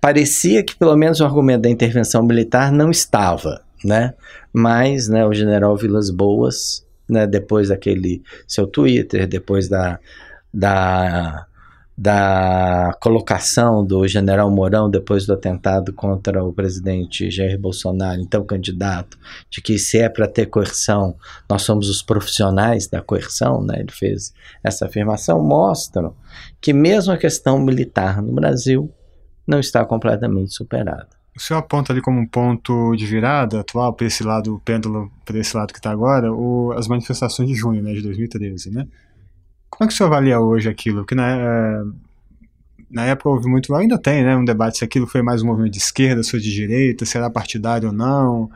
Parecia 0.00 0.62
que 0.62 0.76
pelo 0.76 0.96
menos 0.96 1.20
o 1.20 1.24
argumento 1.24 1.62
da 1.62 1.70
intervenção 1.70 2.22
militar 2.22 2.70
não 2.70 2.90
estava, 2.90 3.62
né? 3.84 4.14
Mas, 4.52 5.08
né, 5.08 5.26
o 5.26 5.32
general 5.32 5.76
Vilas 5.76 6.10
Boas, 6.10 6.84
né, 7.08 7.26
depois 7.26 7.68
daquele 7.68 8.22
seu 8.46 8.66
Twitter, 8.66 9.26
depois 9.26 9.68
da, 9.68 10.00
da, 10.52 11.46
da 11.96 12.96
colocação 13.00 13.84
do 13.84 14.06
general 14.08 14.50
Mourão, 14.50 14.88
depois 14.88 15.26
do 15.26 15.34
atentado 15.34 15.92
contra 15.92 16.42
o 16.42 16.52
presidente 16.52 17.30
Jair 17.30 17.58
Bolsonaro, 17.58 18.20
então 18.20 18.44
candidato, 18.44 19.18
de 19.50 19.60
que 19.60 19.78
se 19.78 19.98
é 19.98 20.08
para 20.08 20.26
ter 20.26 20.46
coerção, 20.46 21.16
nós 21.48 21.62
somos 21.62 21.90
os 21.90 22.02
profissionais 22.02 22.88
da 22.88 23.02
coerção, 23.02 23.62
né, 23.62 23.80
ele 23.80 23.92
fez 23.92 24.32
essa 24.62 24.86
afirmação, 24.86 25.42
mostram 25.42 26.14
que 26.60 26.72
mesmo 26.72 27.12
a 27.12 27.18
questão 27.18 27.58
militar 27.58 28.22
no 28.22 28.32
Brasil 28.32 28.90
não 29.46 29.60
está 29.60 29.84
completamente 29.84 30.54
superada. 30.54 31.23
O 31.36 31.40
senhor 31.40 31.58
aponta 31.58 31.92
ali 31.92 32.00
como 32.00 32.20
um 32.20 32.26
ponto 32.26 32.94
de 32.94 33.04
virada 33.06 33.60
atual 33.60 33.92
para 33.92 34.06
esse 34.06 34.22
lado, 34.22 34.54
o 34.54 34.60
pêndulo 34.60 35.10
para 35.24 35.38
esse 35.38 35.56
lado 35.56 35.72
que 35.72 35.80
está 35.80 35.90
agora, 35.90 36.32
o, 36.32 36.72
as 36.72 36.86
manifestações 36.86 37.48
de 37.48 37.54
junho 37.56 37.82
né, 37.82 37.92
de 37.92 38.02
2013, 38.02 38.70
né? 38.70 38.86
Como 39.68 39.84
é 39.84 39.88
que 39.88 39.94
o 39.94 39.96
senhor 39.96 40.08
avalia 40.08 40.38
hoje 40.38 40.68
aquilo? 40.68 40.98
Porque 40.98 41.16
na, 41.16 41.28
é, 41.28 41.82
na 42.88 43.04
época 43.06 43.28
houve 43.28 43.48
muito, 43.48 43.74
ainda 43.74 43.98
tem, 43.98 44.22
né, 44.22 44.36
um 44.36 44.44
debate 44.44 44.78
se 44.78 44.84
aquilo 44.84 45.08
foi 45.08 45.20
mais 45.20 45.42
um 45.42 45.46
movimento 45.46 45.72
de 45.72 45.78
esquerda, 45.78 46.22
se 46.22 46.30
foi 46.30 46.38
de 46.38 46.54
direita, 46.54 47.04
se 47.04 47.16
era 47.16 47.28
partidário 47.28 47.88
ou 47.88 47.94
não. 47.94 48.48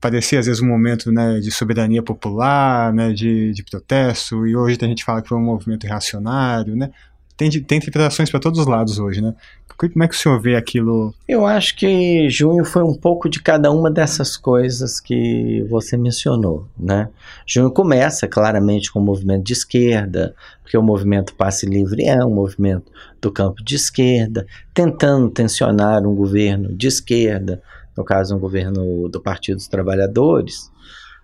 Parecia 0.00 0.38
às 0.38 0.46
vezes 0.46 0.62
um 0.62 0.68
momento 0.68 1.10
né, 1.10 1.40
de 1.40 1.50
soberania 1.50 2.02
popular, 2.04 2.92
né, 2.92 3.12
de, 3.12 3.52
de 3.52 3.64
protesto, 3.64 4.46
e 4.46 4.54
hoje 4.54 4.78
a 4.80 4.84
gente 4.86 5.04
fala 5.04 5.20
que 5.20 5.28
foi 5.28 5.38
um 5.38 5.44
movimento 5.44 5.84
reacionário, 5.84 6.76
né? 6.76 6.92
Tem, 7.36 7.50
tem 7.50 7.78
interpretações 7.78 8.30
para 8.30 8.40
todos 8.40 8.58
os 8.60 8.66
lados 8.66 8.98
hoje, 8.98 9.20
né? 9.20 9.34
Como 9.76 10.02
é 10.02 10.08
que 10.08 10.14
o 10.14 10.18
senhor 10.18 10.40
vê 10.40 10.56
aquilo? 10.56 11.12
Eu 11.28 11.44
acho 11.44 11.76
que 11.76 12.30
junho 12.30 12.64
foi 12.64 12.82
um 12.82 12.94
pouco 12.94 13.28
de 13.28 13.42
cada 13.42 13.70
uma 13.70 13.90
dessas 13.90 14.34
coisas 14.34 14.98
que 14.98 15.62
você 15.68 15.98
mencionou, 15.98 16.66
né? 16.78 17.10
Junho 17.46 17.70
começa 17.70 18.26
claramente 18.26 18.90
com 18.90 19.00
o 19.00 19.04
movimento 19.04 19.44
de 19.44 19.52
esquerda, 19.52 20.34
porque 20.62 20.78
o 20.78 20.82
movimento 20.82 21.34
Passe 21.34 21.66
Livre 21.66 22.04
é 22.04 22.24
um 22.24 22.34
movimento 22.34 22.90
do 23.20 23.30
campo 23.30 23.62
de 23.62 23.74
esquerda, 23.74 24.46
tentando 24.72 25.28
tensionar 25.28 26.06
um 26.06 26.14
governo 26.14 26.74
de 26.74 26.86
esquerda, 26.86 27.62
no 27.94 28.02
caso 28.02 28.34
um 28.34 28.38
governo 28.38 29.10
do 29.10 29.20
Partido 29.20 29.56
dos 29.56 29.68
Trabalhadores, 29.68 30.70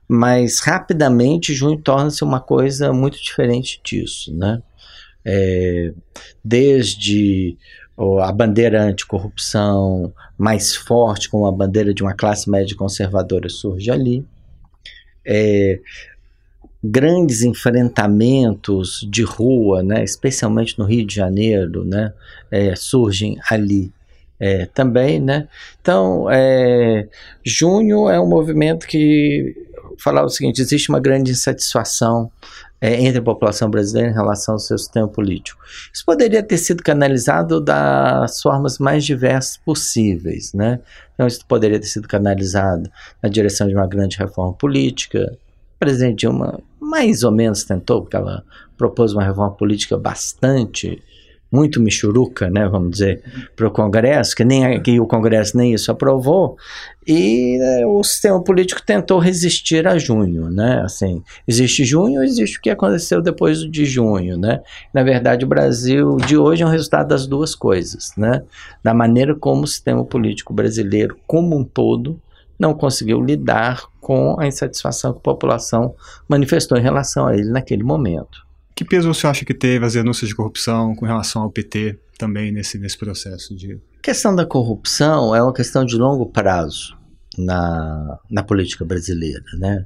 mas 0.07 0.61
rapidamente 0.61 1.55
junho 1.55 1.79
torna-se 1.79 2.23
uma 2.23 2.39
coisa 2.39 2.93
muito 2.93 3.17
diferente 3.17 3.81
disso, 3.83 4.35
né? 4.37 4.61
É, 5.25 5.93
desde 6.45 7.57
a 8.23 8.33
bandeira 8.33 8.83
anticorrupção 8.83 10.13
mais 10.37 10.75
forte, 10.75 11.29
como 11.29 11.47
a 11.47 11.53
bandeira 11.53 11.95
de 11.95 12.03
uma 12.03 12.15
classe 12.15 12.51
média 12.51 12.77
conservadora 12.77 13.49
surge 13.49 13.91
ali. 13.91 14.25
É, 15.25 15.79
grandes 16.83 17.43
enfrentamentos 17.43 19.07
de 19.09 19.23
rua, 19.23 19.83
né, 19.83 20.03
especialmente 20.03 20.77
no 20.79 20.85
Rio 20.85 21.07
de 21.07 21.15
Janeiro, 21.15 21.85
né, 21.85 22.13
é, 22.51 22.75
surgem 22.75 23.39
ali 23.49 23.93
é, 24.41 24.67
também, 24.67 25.21
né? 25.21 25.47
Então, 25.81 26.29
é, 26.29 27.07
junho 27.45 28.09
é 28.11 28.21
um 28.21 28.29
movimento 28.29 28.89
que 28.89 29.55
falava 29.99 30.27
o 30.27 30.31
seguinte: 30.31 30.61
existe 30.61 30.89
uma 30.89 31.01
grande 31.01 31.31
insatisfação 31.31 32.31
é, 32.81 33.01
entre 33.01 33.21
a 33.21 33.23
população 33.23 33.71
brasileira 33.71 34.11
em 34.11 34.15
relação 34.15 34.55
ao 34.55 34.59
seu 34.59 34.77
sistema 34.77 35.07
político. 35.07 35.63
Isso 35.93 36.05
poderia 36.05 36.43
ter 36.43 36.59
sido 36.59 36.83
canalizado 36.83 37.61
das 37.61 38.41
formas 38.41 38.79
mais 38.79 39.05
diversas 39.05 39.57
possíveis, 39.57 40.53
né? 40.53 40.81
Então, 41.15 41.27
isso 41.27 41.47
poderia 41.47 41.79
ter 41.79 41.87
sido 41.87 42.09
canalizado 42.09 42.91
na 43.23 43.29
direção 43.29 43.69
de 43.69 43.75
uma 43.75 43.87
grande 43.87 44.19
reforma 44.19 44.53
política. 44.53 45.39
O 45.77 45.79
presidente 45.79 46.21
Dilma 46.21 46.61
mais 46.81 47.23
ou 47.23 47.31
menos 47.31 47.63
tentou, 47.63 48.03
porque 48.03 48.17
ela 48.17 48.45
propôs 48.77 49.13
uma 49.13 49.23
reforma 49.23 49.55
política 49.55 49.97
bastante 49.97 51.01
muito 51.53 51.83
michuruca, 51.83 52.49
né, 52.49 52.67
vamos 52.67 52.93
dizer, 52.93 53.23
para 53.55 53.69
o 53.69 53.71
Congresso, 53.71 54.35
que 54.35 54.45
nem 54.45 54.83
que 54.83 54.99
o 54.99 55.07
Congresso 55.07 55.57
nem 55.57 55.75
isso 55.75 55.91
aprovou, 55.91 56.57
e 57.07 57.59
né, 57.59 57.87
o 57.87 58.03
sistema 58.03 58.43
político 58.43 58.81
tentou 58.83 59.19
resistir 59.19 59.87
a 59.87 59.99
junho, 59.99 60.49
né, 60.49 60.81
assim, 60.83 61.23
existe 61.47 61.85
junho, 61.85 62.23
existe 62.23 62.59
o 62.59 62.63
que 62.63 62.71
aconteceu 62.71 63.21
depois 63.21 63.59
de 63.59 63.85
junho, 63.85 64.39
né, 64.39 64.63
na 64.95 65.03
verdade 65.03 65.45
o 65.45 65.49
Brasil 65.49 66.17
de 66.17 66.39
hoje 66.39 66.63
é 66.63 66.67
um 66.67 66.71
resultado 66.71 67.09
das 67.09 67.27
duas 67.27 67.55
coisas, 67.55 68.13
né, 68.17 68.43
da 68.83 68.95
maneira 68.95 69.35
como 69.35 69.65
o 69.65 69.67
sistema 69.67 70.03
político 70.05 70.55
brasileiro 70.55 71.19
como 71.27 71.57
um 71.57 71.65
todo 71.65 72.19
não 72.59 72.75
conseguiu 72.75 73.21
lidar 73.21 73.83
com 74.01 74.39
a 74.39 74.47
insatisfação 74.47 75.13
que 75.13 75.19
a 75.19 75.23
população 75.23 75.95
manifestou 76.29 76.79
em 76.79 76.83
relação 76.83 77.27
a 77.27 77.35
ele 77.35 77.51
naquele 77.51 77.83
momento. 77.83 78.52
Que 78.75 78.85
peso 78.85 79.13
você 79.13 79.27
acha 79.27 79.45
que 79.45 79.55
teve 79.55 79.85
as 79.85 79.93
denúncias 79.93 80.29
de 80.29 80.35
corrupção 80.35 80.95
com 80.95 81.05
relação 81.05 81.43
ao 81.43 81.51
PT 81.51 81.99
também 82.19 82.53
nesse, 82.53 82.79
nesse 82.79 82.97
processo 82.97 83.55
de. 83.55 83.75
A 83.99 84.03
questão 84.03 84.35
da 84.35 84.47
corrupção 84.47 85.35
é 85.35 85.43
uma 85.43 85.53
questão 85.53 85.85
de 85.85 85.97
longo 85.97 86.27
prazo 86.27 86.97
na, 87.37 88.19
na 88.31 88.43
política 88.43 88.85
brasileira, 88.85 89.45
né? 89.59 89.85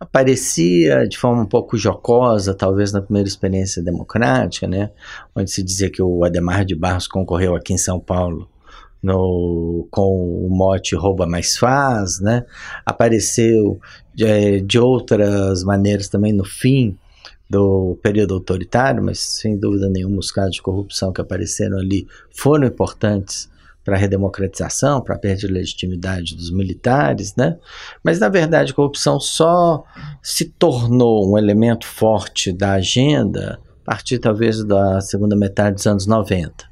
Aparecia 0.00 1.08
de 1.08 1.18
forma 1.18 1.42
um 1.42 1.46
pouco 1.46 1.76
jocosa, 1.76 2.54
talvez 2.54 2.92
na 2.92 3.02
primeira 3.02 3.28
experiência 3.28 3.82
democrática, 3.82 4.66
né? 4.66 4.90
Onde 5.34 5.50
se 5.50 5.62
dizia 5.62 5.90
que 5.90 6.00
o 6.00 6.24
Ademar 6.24 6.64
de 6.64 6.74
Barros 6.74 7.08
concorreu 7.08 7.56
aqui 7.56 7.72
em 7.72 7.78
São 7.78 7.98
Paulo 7.98 8.48
no, 9.02 9.88
com 9.90 10.46
o 10.46 10.48
mote 10.50 10.94
rouba 10.94 11.26
mais 11.26 11.56
faz, 11.56 12.20
né? 12.20 12.44
Apareceu 12.86 13.80
de, 14.14 14.60
de 14.60 14.78
outras 14.78 15.64
maneiras 15.64 16.08
também 16.08 16.32
no 16.32 16.44
fim 16.44 16.96
do 17.48 17.98
período 18.02 18.34
autoritário, 18.34 19.02
mas 19.02 19.18
sem 19.20 19.56
dúvida 19.56 19.88
nenhuma 19.88 20.18
os 20.18 20.30
casos 20.30 20.56
de 20.56 20.62
corrupção 20.62 21.12
que 21.12 21.20
apareceram 21.20 21.78
ali 21.78 22.06
foram 22.30 22.66
importantes 22.66 23.48
para 23.88 23.96
a 23.96 23.98
redemocratização, 23.98 25.00
para 25.00 25.14
a 25.14 25.18
perda 25.18 25.40
de 25.40 25.46
legitimidade 25.46 26.36
dos 26.36 26.50
militares, 26.50 27.34
né? 27.34 27.56
Mas 28.04 28.18
na 28.18 28.28
verdade 28.28 28.72
a 28.72 28.74
corrupção 28.74 29.18
só 29.18 29.82
se 30.22 30.44
tornou 30.44 31.32
um 31.32 31.38
elemento 31.38 31.86
forte 31.86 32.52
da 32.52 32.72
agenda 32.72 33.58
a 33.82 33.90
partir 33.90 34.18
talvez 34.18 34.62
da 34.62 35.00
segunda 35.00 35.34
metade 35.34 35.76
dos 35.76 35.86
anos 35.86 36.06
90. 36.06 36.68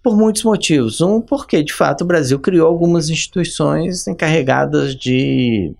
Por 0.00 0.16
muitos 0.16 0.44
motivos. 0.44 1.00
Um, 1.00 1.20
porque 1.20 1.60
de 1.60 1.72
fato 1.72 2.04
o 2.04 2.06
Brasil 2.06 2.38
criou 2.38 2.68
algumas 2.68 3.08
instituições 3.08 4.06
encarregadas 4.06 4.94
de 4.94 5.74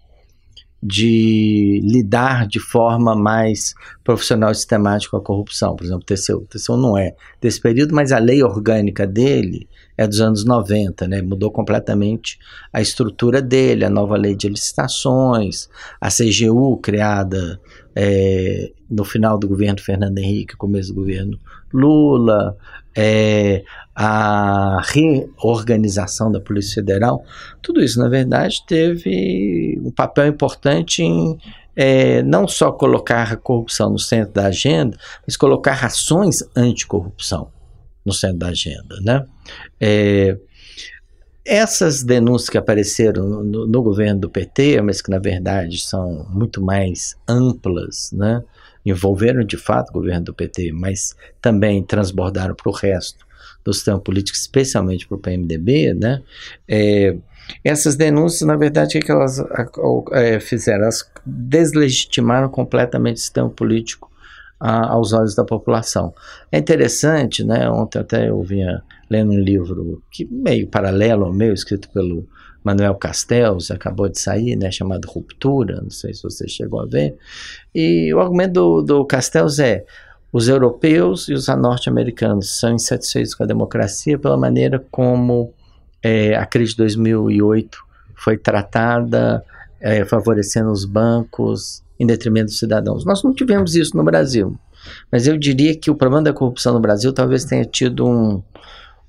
de 0.87 1.81
lidar 1.83 2.47
de 2.47 2.61
forma 2.61 3.17
mais 3.17 3.75
profissional 4.05 4.51
e 4.53 4.55
sistemática 4.55 5.13
com 5.13 5.17
a 5.17 5.23
corrupção. 5.23 5.75
Por 5.75 5.85
exemplo, 5.85 6.03
o 6.03 6.05
TCU. 6.05 6.43
O 6.43 6.47
TCU 6.47 6.77
não 6.77 6.99
é 6.99 7.15
desse 7.41 7.59
período, 7.59 7.95
mas 7.95 8.13
a 8.13 8.19
lei 8.19 8.43
orgânica 8.43 9.07
dele 9.07 9.67
é 9.97 10.07
dos 10.07 10.21
anos 10.21 10.45
90, 10.45 11.09
né? 11.09 11.23
Mudou 11.23 11.51
completamente 11.51 12.39
a 12.71 12.83
estrutura 12.83 13.41
dele, 13.41 13.87
a 13.87 13.91
nova 13.91 14.15
lei 14.17 14.37
de 14.37 14.47
licitações, 14.47 15.71
a 15.99 16.11
CGU 16.11 16.77
criada 16.77 17.59
é, 17.97 18.71
no 18.91 19.05
final 19.05 19.39
do 19.39 19.49
governo 19.49 19.81
Fernando 19.81 20.19
Henrique, 20.19 20.55
começo 20.55 20.91
do 20.93 20.97
governo 20.97 21.39
Lula, 21.73 22.59
é, 22.97 23.65
a 23.95 24.81
reorganização 24.85 26.31
da 26.31 26.41
Polícia 26.41 26.75
Federal, 26.77 27.25
tudo 27.63 27.83
isso, 27.83 27.99
na 27.99 28.09
verdade, 28.09 28.65
teve 28.67 29.81
um 29.83 29.91
papel 29.91 30.27
importante 30.27 31.03
em 31.03 31.39
é, 31.77 32.23
não 32.23 32.47
só 32.47 32.71
colocar 32.71 33.33
a 33.33 33.37
corrupção 33.37 33.91
no 33.91 33.99
centro 33.99 34.33
da 34.33 34.47
agenda, 34.47 34.97
mas 35.27 35.37
colocar 35.37 35.85
ações 35.85 36.43
anticorrupção 36.57 37.49
no 38.05 38.13
centro 38.13 38.39
da 38.39 38.49
agenda. 38.49 38.97
Né? 39.01 39.25
É, 39.81 40.37
essas 41.45 42.03
denúncias 42.03 42.49
que 42.49 42.57
apareceram 42.57 43.29
no, 43.43 43.67
no, 43.67 43.83
governo 43.83 44.21
do 44.21 44.31
PT, 44.31 44.81
mas 44.81 45.03
que 45.03 45.11
na 45.11 45.19
verdade 45.19 45.79
são 45.79 46.27
muito 46.31 46.63
mais 46.63 47.17
amplas, 47.29 48.11
né? 48.13 48.43
Envolveram 48.85 49.45
de 49.45 49.57
fato 49.57 49.91
o 49.91 49.93
governo 49.93 50.27
do 50.27 50.35
PT, 50.35 50.73
mas 50.73 51.17
também 51.41 51.83
transbordaram 51.83 52.55
para 52.55 52.71
o 52.71 52.75
resto 52.75 53.25
do 53.65 53.73
sistema 53.73 53.99
político, 53.99 54.37
especialmente 54.37 55.07
para 55.07 55.17
o 55.17 55.21
PMDB, 55.21 55.95
né? 55.95 56.23
É, 56.69 57.17
essas 57.63 57.97
denúncias, 57.97 58.47
na 58.47 58.57
verdade, 58.57 58.99
o 58.99 59.01
que 59.01 59.11
elas 59.11 59.43
é, 60.13 60.41
fizeram? 60.41 60.83
Elas 60.83 61.11
deslegitimaram 61.25 62.49
completamente 62.49 63.17
o 63.17 63.21
sistema 63.21 63.51
político 63.51 64.11
a, 64.61 64.93
aos 64.93 65.13
olhos 65.13 65.35
da 65.35 65.45
população. 65.45 66.15
É 66.51 66.59
interessante, 66.59 67.45
né? 67.45 67.69
Ontem 67.69 67.99
até 67.99 68.29
eu 68.29 68.43
vinha 68.43 68.83
lendo 69.11 69.33
um 69.33 69.39
livro 69.39 70.03
que 70.11 70.25
meio 70.25 70.67
paralelo 70.67 71.25
ao 71.25 71.33
meu, 71.33 71.53
escrito 71.53 71.89
pelo 71.91 72.27
Manuel 72.65 72.95
Castells, 72.95 73.71
acabou 73.71 74.09
de 74.09 74.19
sair, 74.19 74.57
né, 74.57 74.71
chamado 74.71 75.07
Ruptura, 75.07 75.83
não 75.83 75.91
sei 75.91 76.15
se 76.15 76.23
você 76.23 76.49
chegou 76.49 76.81
a 76.81 76.87
ver. 76.87 77.15
E 77.75 78.13
o 78.15 78.21
argumento 78.21 78.53
do, 78.53 78.83
do 78.83 79.05
Castells 79.05 79.59
é: 79.59 79.85
os 80.33 80.49
europeus 80.49 81.29
e 81.29 81.35
os 81.35 81.47
norte-americanos 81.47 82.59
são 82.59 82.73
insatisfeitos 82.73 83.35
com 83.35 83.43
a 83.45 83.47
democracia 83.47 84.19
pela 84.19 84.37
maneira 84.37 84.83
como 84.91 85.53
é, 86.03 86.35
a 86.35 86.47
crise 86.47 86.73
de 86.73 86.79
2008 86.79 87.79
foi 88.17 88.39
tratada, 88.39 89.45
é, 89.79 90.05
favorecendo 90.05 90.71
os 90.71 90.87
bancos 90.87 91.83
em 92.01 92.07
detrimento 92.07 92.47
dos 92.47 92.59
cidadãos. 92.59 93.05
Nós 93.05 93.23
não 93.23 93.35
tivemos 93.35 93.75
isso 93.75 93.95
no 93.97 94.03
Brasil, 94.03 94.59
mas 95.13 95.27
eu 95.27 95.37
diria 95.37 95.77
que 95.77 95.91
o 95.91 95.95
problema 95.95 96.25
da 96.25 96.33
corrupção 96.33 96.73
no 96.73 96.81
Brasil 96.81 97.13
talvez 97.13 97.45
tenha 97.45 97.65
tido 97.65 98.07
um, 98.07 98.43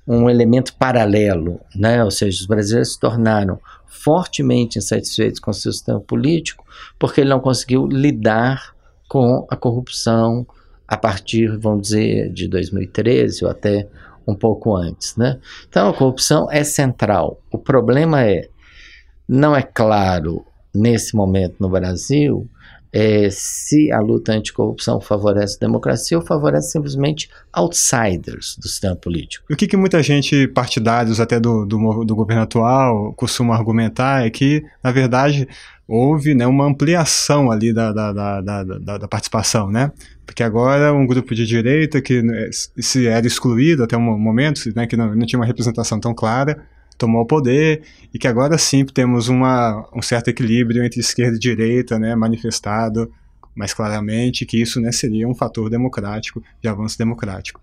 um 0.06 0.30
elemento 0.30 0.74
paralelo, 0.74 1.60
né? 1.74 2.02
ou 2.04 2.10
seja, 2.10 2.40
os 2.40 2.46
brasileiros 2.46 2.92
se 2.92 3.00
tornaram 3.00 3.58
fortemente 3.86 4.78
insatisfeitos 4.78 5.40
com 5.40 5.50
o 5.50 5.54
seu 5.54 5.72
sistema 5.72 6.00
político 6.00 6.64
porque 6.98 7.20
ele 7.20 7.30
não 7.30 7.40
conseguiu 7.40 7.86
lidar 7.86 8.74
com 9.08 9.46
a 9.50 9.56
corrupção 9.56 10.46
a 10.86 10.96
partir, 10.96 11.58
vamos 11.58 11.82
dizer, 11.82 12.32
de 12.32 12.46
2013 12.46 13.44
ou 13.44 13.50
até 13.50 13.88
um 14.26 14.34
pouco 14.34 14.76
antes. 14.76 15.16
Né? 15.16 15.38
Então 15.68 15.88
a 15.88 15.94
corrupção 15.94 16.50
é 16.50 16.62
central. 16.62 17.40
O 17.50 17.58
problema 17.58 18.22
é, 18.22 18.48
não 19.28 19.56
é 19.56 19.62
claro 19.62 20.44
nesse 20.74 21.16
momento 21.16 21.56
no 21.58 21.68
Brasil 21.68 22.48
é, 22.98 23.28
se 23.30 23.92
a 23.92 24.00
luta 24.00 24.32
anticorrupção 24.32 25.02
favorece 25.02 25.58
a 25.60 25.66
democracia 25.66 26.16
ou 26.16 26.24
favorece 26.24 26.70
simplesmente 26.70 27.28
outsiders 27.52 28.56
do 28.58 28.66
sistema 28.66 28.96
político. 28.96 29.44
O 29.50 29.54
que, 29.54 29.66
que 29.66 29.76
muita 29.76 30.02
gente, 30.02 30.48
partidários 30.48 31.20
até 31.20 31.38
do, 31.38 31.66
do, 31.66 32.04
do 32.06 32.16
governo 32.16 32.44
atual, 32.44 33.12
costuma 33.12 33.54
argumentar 33.54 34.24
é 34.24 34.30
que, 34.30 34.64
na 34.82 34.90
verdade, 34.92 35.46
houve 35.86 36.34
né, 36.34 36.46
uma 36.46 36.64
ampliação 36.64 37.50
ali 37.50 37.70
da, 37.70 37.92
da, 37.92 38.12
da, 38.12 38.40
da, 38.40 38.98
da 38.98 39.08
participação, 39.08 39.70
né? 39.70 39.92
Porque 40.24 40.42
agora 40.42 40.90
um 40.94 41.06
grupo 41.06 41.34
de 41.34 41.46
direita 41.46 42.00
que 42.00 42.22
né, 42.22 42.48
se 42.50 43.06
era 43.06 43.26
excluído 43.26 43.84
até 43.84 43.94
um 43.94 44.18
momento, 44.18 44.72
né, 44.74 44.86
que 44.86 44.96
não, 44.96 45.14
não 45.14 45.26
tinha 45.26 45.38
uma 45.38 45.46
representação 45.46 46.00
tão 46.00 46.14
clara, 46.14 46.64
tomou 46.96 47.22
o 47.22 47.26
poder 47.26 47.82
e 48.12 48.18
que 48.18 48.28
agora 48.28 48.56
sim 48.58 48.84
temos 48.84 49.28
uma, 49.28 49.88
um 49.94 50.02
certo 50.02 50.28
equilíbrio 50.28 50.84
entre 50.84 51.00
esquerda 51.00 51.36
e 51.36 51.40
direita, 51.40 51.98
né, 51.98 52.14
manifestado 52.14 53.10
mais 53.56 53.72
claramente 53.72 54.44
que 54.44 54.60
isso 54.60 54.80
né, 54.80 54.92
seria 54.92 55.26
um 55.26 55.34
fator 55.34 55.70
democrático, 55.70 56.42
de 56.60 56.68
avanço 56.68 56.98
democrático. 56.98 57.60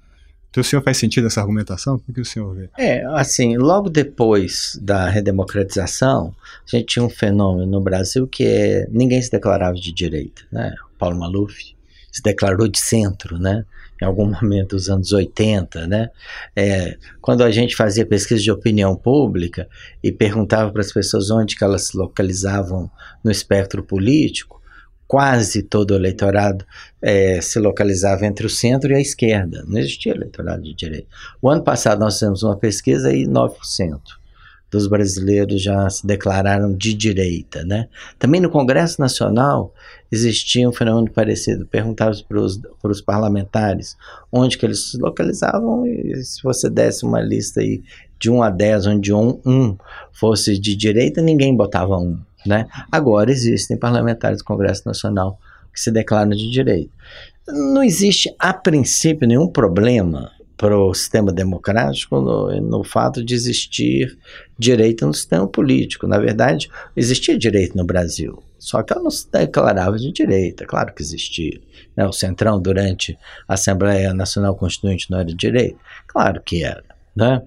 Então, 0.50 0.62
o 0.62 0.64
senhor 0.64 0.82
faz 0.84 0.98
sentido 0.98 1.28
essa 1.28 1.42
argumentação? 1.42 2.02
O 2.08 2.14
que 2.14 2.22
o 2.22 2.26
senhor 2.26 2.54
vê? 2.56 2.70
É, 2.78 3.04
assim, 3.16 3.58
logo 3.58 3.90
depois 3.90 4.78
da 4.82 5.10
redemocratização, 5.10 6.36
a 6.68 6.76
gente 6.76 6.88
tinha 6.88 7.04
um 7.04 7.10
fenômeno 7.10 7.66
no 7.66 7.82
Brasil 7.82 8.28
que 8.28 8.44
é 8.44 8.88
ninguém 8.92 9.22
se 9.22 9.32
declarava 9.32 9.76
de 9.76 9.92
direita, 9.92 10.44
né? 10.52 10.74
Paulo 11.00 11.20
Maluf 11.20 11.76
se 12.14 12.22
declarou 12.22 12.68
de 12.70 12.80
centro, 12.80 13.38
né? 13.38 13.66
em 14.02 14.06
algum 14.06 14.26
momento 14.30 14.76
dos 14.76 14.90
anos 14.90 15.12
80, 15.12 15.88
né? 15.88 16.10
É, 16.56 16.98
quando 17.22 17.44
a 17.44 17.52
gente 17.52 17.76
fazia 17.76 18.06
pesquisa 18.06 18.42
de 18.42 18.52
opinião 18.52 18.96
pública 18.96 19.68
e 20.04 20.12
perguntava 20.12 20.72
para 20.72 20.82
as 20.82 20.92
pessoas 20.92 21.30
onde 21.32 21.56
que 21.56 21.64
elas 21.64 21.88
se 21.88 21.98
localizavam 21.98 22.92
no 23.24 23.32
espectro 23.32 23.84
político, 23.84 24.62
quase 25.08 25.64
todo 25.64 25.92
o 25.92 25.96
eleitorado 25.96 26.66
é, 27.02 27.40
se 27.42 27.60
localizava 27.60 28.26
entre 28.26 28.46
o 28.46 28.50
centro 28.50 28.92
e 28.92 28.96
a 28.96 29.02
esquerda. 29.02 29.64
Não 29.68 29.80
existia 29.80 30.14
eleitorado 30.14 30.64
de 30.64 30.74
direita. 30.74 31.08
O 31.42 31.50
ano 31.50 31.64
passado 31.64 32.00
nós 32.00 32.16
fizemos 32.16 32.44
uma 32.44 32.58
pesquisa 32.58 33.14
e 33.14 33.26
9% 33.26 34.00
dos 34.74 34.88
brasileiros 34.88 35.62
já 35.62 35.88
se 35.88 36.06
declararam 36.06 36.74
de 36.74 36.96
direita, 36.96 37.64
né? 37.64 37.88
Também 38.18 38.42
no 38.42 38.50
Congresso 38.50 39.00
Nacional 39.00 39.72
existia 40.12 40.68
um 40.68 40.74
fenômeno 40.74 41.12
parecido. 41.14 41.68
Perguntava 41.68 42.12
para 42.28 42.92
os 42.92 43.00
parlamentares 43.00 43.96
onde 44.32 44.58
que 44.58 44.66
eles 44.66 44.90
se 44.90 44.98
localizavam 44.98 45.86
e 45.86 46.16
se 46.24 46.42
você 46.42 46.72
desse 46.72 47.06
uma 47.06 47.22
lista 47.22 47.62
aí 47.62 47.84
de 48.20 48.32
1 48.32 48.42
a 48.42 48.50
10, 48.50 48.88
onde 48.88 49.14
um, 49.14 49.40
um 49.46 49.78
fosse 50.12 50.58
de 50.58 50.76
direita, 50.76 51.22
ninguém 51.22 51.56
botava 51.56 51.96
um, 52.00 52.18
né? 52.44 52.66
Agora 52.92 53.30
existem 53.30 53.78
parlamentares 53.78 54.40
do 54.40 54.44
Congresso 54.44 54.88
Nacional 54.88 55.38
que 55.72 55.80
se 55.80 55.92
declaram 55.92 56.32
de 56.32 56.50
direita. 56.50 56.92
Não 57.48 57.84
existe, 57.84 58.34
a 58.40 58.54
princípio, 58.54 59.28
nenhum 59.28 59.48
problema 59.48 60.32
para 60.64 60.80
o 60.80 60.94
sistema 60.94 61.30
democrático 61.30 62.22
no, 62.22 62.62
no, 62.62 62.86
fato 62.86 63.22
de 63.22 63.36
existir 63.36 64.18
direito 64.58 65.06
no 65.06 65.14
sistema 65.14 65.46
político. 65.46 66.08
Na 66.08 66.18
verdade, 66.18 66.70
existia 66.96 67.38
direito 67.38 67.76
no 67.76 67.84
Brasil, 67.84 68.42
só 68.58 68.82
que 68.82 68.94
ela 68.94 69.04
não 69.04 69.12
se 69.12 69.30
declarava 69.30 69.98
de 69.98 70.10
direita, 70.14 70.66
claro 70.66 70.94
que 70.94 71.02
existia. 71.02 71.60
Né? 71.98 72.08
O 72.08 72.14
Centrão, 72.14 72.62
durante 72.62 73.20
a 73.46 73.56
Assembleia 73.56 74.14
Nacional 74.14 74.56
Constituinte, 74.56 75.12
não 75.12 75.20
era 75.20 75.28
de 75.28 75.36
direita? 75.36 75.78
Claro 76.08 76.42
que 76.42 76.64
era. 76.64 76.86
Né? 77.14 77.42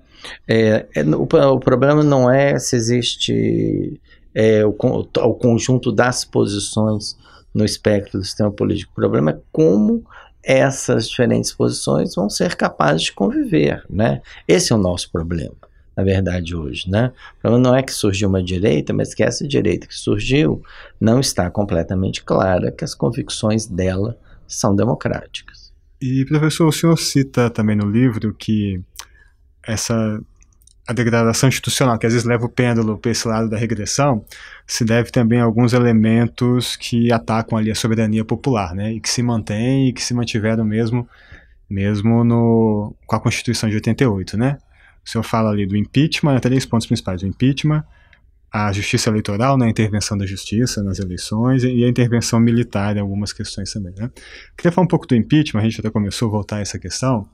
É, 0.46 0.84
é, 0.94 1.02
o, 1.02 1.22
o, 1.22 1.58
problema 1.58 2.04
não 2.04 2.30
é 2.30 2.58
se 2.58 2.76
existe 2.76 3.98
é, 4.34 4.62
o, 4.62 4.76
o 4.76 5.34
conjunto 5.36 5.90
das 5.90 6.22
posições 6.22 7.16
no 7.54 7.64
espectro 7.64 8.18
do 8.18 8.24
sistema 8.26 8.52
político. 8.52 8.92
O 8.92 8.94
problema 8.94 9.30
é 9.30 9.38
como 9.50 10.04
essas 10.46 11.08
diferentes 11.08 11.52
posições 11.52 12.14
vão 12.14 12.30
ser 12.30 12.54
capazes 12.54 13.02
de 13.02 13.12
conviver, 13.12 13.84
né? 13.90 14.22
Esse 14.46 14.72
é 14.72 14.76
o 14.76 14.78
nosso 14.78 15.10
problema, 15.10 15.56
na 15.96 16.04
verdade, 16.04 16.54
hoje, 16.54 16.88
né? 16.88 17.12
O 17.38 17.40
problema 17.40 17.68
não 17.68 17.76
é 17.76 17.82
que 17.82 17.92
surgiu 17.92 18.28
uma 18.28 18.40
direita, 18.40 18.92
mas 18.92 19.12
que 19.12 19.24
essa 19.24 19.46
direita 19.46 19.88
que 19.88 19.94
surgiu 19.94 20.62
não 21.00 21.18
está 21.18 21.50
completamente 21.50 22.22
clara 22.22 22.70
que 22.70 22.84
as 22.84 22.94
convicções 22.94 23.66
dela 23.66 24.16
são 24.46 24.76
democráticas. 24.76 25.72
E, 26.00 26.24
professor, 26.26 26.68
o 26.68 26.72
senhor 26.72 26.96
cita 26.96 27.50
também 27.50 27.74
no 27.74 27.90
livro 27.90 28.32
que 28.32 28.80
essa 29.66 30.20
a 30.86 30.92
degradação 30.92 31.48
institucional, 31.48 31.98
que 31.98 32.06
às 32.06 32.12
vezes 32.12 32.26
leva 32.26 32.46
o 32.46 32.48
pêndulo 32.48 32.96
para 32.96 33.10
esse 33.10 33.26
lado 33.26 33.50
da 33.50 33.56
regressão, 33.56 34.24
se 34.66 34.84
deve 34.84 35.10
também 35.10 35.40
a 35.40 35.44
alguns 35.44 35.72
elementos 35.72 36.76
que 36.76 37.12
atacam 37.12 37.58
ali 37.58 37.70
a 37.70 37.74
soberania 37.74 38.24
popular, 38.24 38.72
né, 38.74 38.92
e 38.92 39.00
que 39.00 39.08
se 39.08 39.22
mantêm 39.22 39.88
e 39.88 39.92
que 39.92 40.02
se 40.02 40.14
mantiveram 40.14 40.64
mesmo, 40.64 41.08
mesmo 41.68 42.22
no, 42.22 42.94
com 43.04 43.16
a 43.16 43.20
Constituição 43.20 43.68
de 43.68 43.74
88, 43.74 44.36
né. 44.36 44.58
O 45.04 45.08
senhor 45.08 45.24
fala 45.24 45.50
ali 45.50 45.66
do 45.66 45.76
impeachment, 45.76 46.34
né, 46.34 46.40
três 46.40 46.64
pontos 46.64 46.86
principais, 46.86 47.20
do 47.20 47.26
impeachment, 47.26 47.84
a 48.52 48.72
justiça 48.72 49.10
eleitoral, 49.10 49.58
né, 49.58 49.66
a 49.66 49.70
intervenção 49.70 50.16
da 50.16 50.24
justiça 50.24 50.84
nas 50.84 51.00
eleições 51.00 51.64
e 51.64 51.84
a 51.84 51.88
intervenção 51.88 52.38
militar 52.38 52.96
em 52.96 53.00
algumas 53.00 53.32
questões 53.32 53.72
também, 53.72 53.92
né. 53.98 54.08
Queria 54.56 54.70
falar 54.70 54.84
um 54.84 54.88
pouco 54.88 55.04
do 55.04 55.16
impeachment, 55.16 55.62
a 55.62 55.64
gente 55.64 55.80
até 55.80 55.90
começou 55.90 56.28
a 56.28 56.30
voltar 56.30 56.56
a 56.56 56.60
essa 56.60 56.78
questão, 56.78 57.28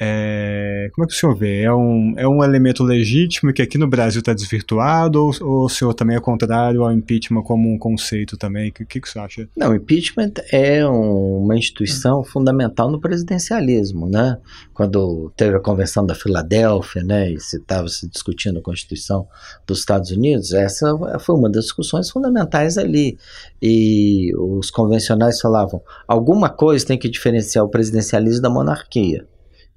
É, 0.00 0.90
como 0.94 1.04
é 1.04 1.08
que 1.08 1.14
o 1.14 1.16
senhor 1.16 1.34
vê? 1.34 1.62
É 1.62 1.72
um, 1.72 2.14
é 2.16 2.28
um 2.28 2.44
elemento 2.44 2.84
legítimo 2.84 3.52
que 3.52 3.60
aqui 3.60 3.76
no 3.76 3.88
Brasil 3.88 4.20
está 4.20 4.32
desvirtuado 4.32 5.20
ou, 5.20 5.32
ou, 5.40 5.64
o 5.64 5.68
senhor 5.68 5.92
também 5.92 6.16
é 6.16 6.20
contrário 6.20 6.84
ao 6.84 6.92
impeachment 6.92 7.42
como 7.42 7.68
um 7.68 7.76
conceito 7.76 8.36
também? 8.36 8.70
O 8.70 8.72
que, 8.72 8.84
que, 8.84 9.00
que 9.00 9.08
você 9.08 9.18
acha? 9.18 9.48
Não, 9.56 9.72
o 9.72 9.74
impeachment 9.74 10.34
é 10.52 10.86
um, 10.86 11.42
uma 11.42 11.56
instituição 11.56 12.22
fundamental 12.22 12.88
no 12.90 13.00
presidencialismo, 13.00 14.08
né? 14.08 14.38
Quando 14.72 15.32
teve 15.36 15.56
a 15.56 15.60
convenção 15.60 16.06
da 16.06 16.14
Filadélfia, 16.14 17.02
né, 17.02 17.30
e 17.30 17.34
estava 17.34 17.88
se 17.88 18.08
discutindo 18.08 18.60
a 18.60 18.62
Constituição 18.62 19.26
dos 19.66 19.80
Estados 19.80 20.10
Unidos, 20.10 20.52
essa 20.52 20.96
foi 21.18 21.34
uma 21.34 21.50
das 21.50 21.64
discussões 21.64 22.08
fundamentais 22.08 22.78
ali. 22.78 23.18
E 23.60 24.32
os 24.36 24.70
convencionais 24.70 25.40
falavam, 25.40 25.82
alguma 26.06 26.48
coisa 26.48 26.86
tem 26.86 26.98
que 26.98 27.08
diferenciar 27.08 27.64
o 27.64 27.68
presidencialismo 27.68 28.42
da 28.42 28.50
monarquia. 28.50 29.26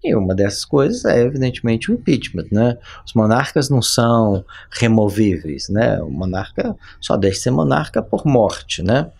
E 0.04 0.16
uma 0.16 0.34
dessas 0.34 0.66
coisas 0.66 1.06
é, 1.06 1.22
evidentemente, 1.22 1.92
o 1.92 1.94
impeachment, 1.94 2.48
né? 2.52 2.78
Os 3.06 3.14
monarcas 3.14 3.70
não 3.70 3.82
são 3.82 4.44
removíveis, 4.72 5.70
né? 5.70 6.02
O 6.02 6.10
monarca 6.10 6.76
só 7.00 7.16
deixa 7.16 7.38
de 7.38 7.44
ser 7.44 7.52
monarca 7.52 8.02
por 8.02 8.26
morte, 8.26 8.82
né? 8.82 9.12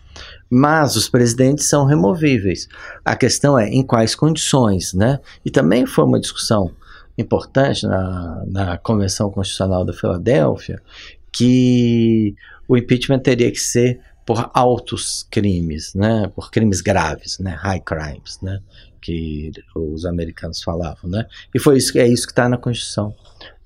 Mas 0.50 0.96
os 0.96 1.08
presidentes 1.08 1.68
são 1.68 1.84
removíveis. 1.84 2.68
A 3.04 3.14
questão 3.14 3.58
é 3.58 3.68
em 3.68 3.82
quais 3.82 4.14
condições, 4.14 4.92
né? 4.92 5.20
E 5.44 5.50
também 5.50 5.86
foi 5.86 6.04
uma 6.04 6.20
discussão 6.20 6.72
importante 7.16 7.86
na, 7.86 8.44
na 8.46 8.78
Convenção 8.78 9.30
Constitucional 9.30 9.84
da 9.84 9.92
Filadélfia 9.92 10.82
que 11.30 12.34
o 12.68 12.76
impeachment 12.76 13.20
teria 13.20 13.50
que 13.50 13.60
ser 13.60 14.00
por 14.24 14.50
altos 14.54 15.26
crimes, 15.30 15.94
né? 15.94 16.30
Por 16.34 16.50
crimes 16.50 16.80
graves, 16.80 17.38
né? 17.38 17.50
High 17.50 17.80
crimes, 17.80 18.38
né? 18.42 18.60
que 19.02 19.50
os 19.74 20.06
americanos 20.06 20.62
falavam, 20.62 21.10
né? 21.10 21.26
E 21.52 21.58
foi 21.58 21.76
isso, 21.76 21.98
é 21.98 22.06
isso 22.06 22.24
que 22.24 22.32
está 22.32 22.48
na 22.48 22.56
Constituição 22.56 23.12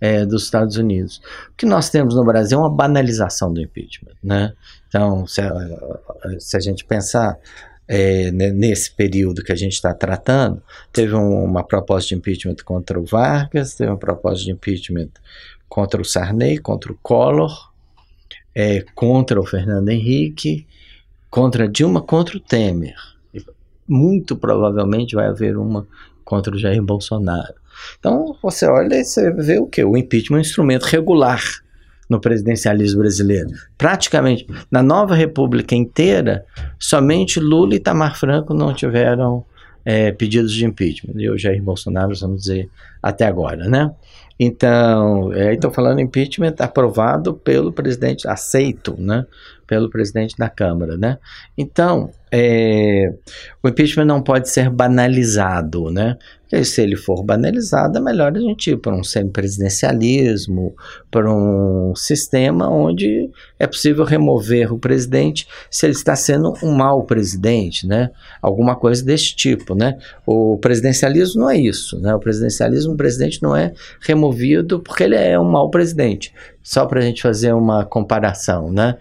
é, 0.01 0.25
dos 0.25 0.45
Estados 0.45 0.77
Unidos. 0.77 1.21
O 1.51 1.57
que 1.57 1.67
nós 1.67 1.91
temos 1.91 2.17
no 2.17 2.25
Brasil 2.25 2.59
é 2.59 2.61
uma 2.63 2.75
banalização 2.75 3.53
do 3.53 3.61
impeachment, 3.61 4.15
né? 4.25 4.55
Então, 4.89 5.27
se 5.27 5.43
a, 5.43 5.53
se 6.39 6.57
a 6.57 6.61
gente 6.61 6.85
pensar 6.85 7.39
é, 7.87 8.31
nesse 8.33 8.91
período 8.91 9.45
que 9.45 9.53
a 9.53 9.57
gente 9.57 9.75
está 9.75 9.93
tratando, 9.95 10.63
teve 10.93 11.15
um, 11.15 11.45
uma 11.45 11.63
proposta 11.63 12.09
de 12.09 12.15
impeachment 12.15 12.57
contra 12.65 12.99
o 12.99 13.05
Vargas, 13.05 13.75
teve 13.75 13.91
uma 13.91 13.99
proposta 13.99 14.43
de 14.43 14.51
impeachment 14.51 15.11
contra 15.69 16.01
o 16.01 16.05
Sarney, 16.05 16.59
contra 16.59 16.91
o 16.93 16.99
Collor, 17.03 17.66
é, 18.57 18.85
contra 18.95 19.39
o 19.39 19.47
Fernando 19.47 19.89
Henrique, 19.91 20.67
contra 21.31 21.69
Dilma, 21.69 22.01
contra 22.01 22.37
o 22.37 22.41
Temer 22.41 22.97
muito 23.89 24.37
provavelmente 24.37 25.15
vai 25.15 25.27
haver 25.27 25.57
uma 25.57 25.87
contra 26.25 26.55
o 26.55 26.59
Jair 26.59 26.83
Bolsonaro. 26.83 27.55
Então, 27.99 28.37
você 28.43 28.67
olha 28.67 28.97
e 28.97 29.05
você 29.05 29.31
vê 29.33 29.59
o 29.59 29.67
que? 29.67 29.85
O 29.85 29.97
impeachment 29.97 30.39
é 30.39 30.39
um 30.39 30.41
instrumento 30.41 30.85
regular 30.85 31.41
no 32.09 32.21
presidencialismo 32.21 33.01
brasileiro. 33.01 33.51
Praticamente, 33.79 34.47
na 34.71 34.83
nova 34.83 35.15
república 35.15 35.75
inteira, 35.75 36.45
somente 36.79 37.39
Lula 37.39 37.75
e 37.75 37.77
Itamar 37.77 38.19
Franco 38.19 38.55
não 38.55 38.75
tiveram 38.75 39.45
é, 39.85 40.11
pedidos 40.11 40.53
de 40.53 40.65
impeachment. 40.65 41.15
E 41.17 41.31
o 41.31 41.39
Jair 41.39 41.63
Bolsonaro, 41.63 42.13
vamos 42.19 42.43
dizer, 42.43 42.69
até 43.01 43.27
agora, 43.27 43.69
né? 43.69 43.93
Então, 44.39 45.33
é, 45.33 45.55
estou 45.55 45.71
falando 45.71 46.01
impeachment 46.01 46.55
aprovado 46.59 47.35
pelo 47.35 47.73
presidente, 47.73 48.29
aceito, 48.29 48.95
né? 48.99 49.27
Pelo 49.67 49.91
presidente 49.91 50.37
da 50.37 50.49
Câmara, 50.49 50.97
né? 50.97 51.19
Então, 51.57 52.11
é, 52.31 53.13
o 53.63 53.69
impeachment 53.69 54.05
não 54.05 54.23
pode 54.23 54.51
ser 54.51 54.69
banalizado, 54.69 55.91
né? 55.91 56.17
Se 56.63 56.81
ele 56.81 56.97
for 56.97 57.25
banalizado, 57.25 57.99
é 57.99 58.01
melhor 58.01 58.37
a 58.37 58.41
gente 58.41 58.71
ir 58.71 58.77
para 58.77 58.95
um 58.95 59.03
semipresidencialismo, 59.03 60.75
para 61.11 61.29
um 61.33 61.93
sistema 61.97 62.69
onde 62.71 63.29
é 63.59 63.67
possível 63.67 64.05
remover 64.05 64.73
o 64.73 64.79
presidente 64.79 65.49
se 65.69 65.87
ele 65.87 65.93
está 65.93 66.15
sendo 66.15 66.55
um 66.63 66.73
mau 66.73 67.03
presidente, 67.03 67.87
né? 67.87 68.11
Alguma 68.41 68.77
coisa 68.77 69.05
desse 69.05 69.35
tipo, 69.35 69.75
né? 69.75 69.99
O 70.25 70.57
presidencialismo 70.59 71.43
não 71.43 71.51
é 71.51 71.59
isso, 71.59 71.99
né? 71.99 72.15
O 72.15 72.21
presidencialismo, 72.21 72.95
o 72.95 72.97
presidente 72.97 73.43
não 73.43 73.57
é 73.57 73.73
removido 74.01 74.81
porque 74.81 75.03
ele 75.03 75.17
é 75.17 75.39
um 75.39 75.51
mau 75.51 75.69
presidente. 75.69 76.33
Só 76.63 76.87
para 76.87 77.01
a 77.01 77.03
gente 77.03 77.23
fazer 77.23 77.53
uma 77.55 77.85
comparação, 77.85 78.71
né? 78.71 78.97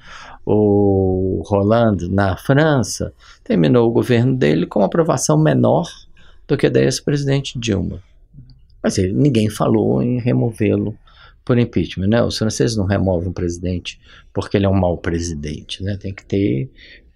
o 0.47 1.41
Roland 1.43 2.07
na 2.11 2.37
França, 2.37 3.11
terminou 3.43 3.89
o 3.89 3.91
governo 3.91 4.35
dele 4.35 4.67
com 4.67 4.83
aprovação 4.83 5.39
menor 5.39 5.87
do 6.47 6.57
que 6.57 6.69
da 6.69 6.81
ex-presidente 6.81 7.59
Dilma. 7.59 8.01
Mas 8.83 8.97
ninguém 8.97 9.49
falou 9.49 10.01
em 10.01 10.19
removê-lo 10.19 10.97
por 11.43 11.57
impeachment, 11.57 12.07
né? 12.07 12.23
Os 12.23 12.37
franceses 12.37 12.75
não 12.75 12.85
removem 12.85 13.29
um 13.29 13.33
presidente 13.33 13.99
porque 14.33 14.57
ele 14.57 14.65
é 14.65 14.69
um 14.69 14.79
mau 14.79 14.97
presidente, 14.97 15.83
né? 15.83 15.97
Tem 15.97 16.13
que 16.13 16.25
ter 16.25 16.69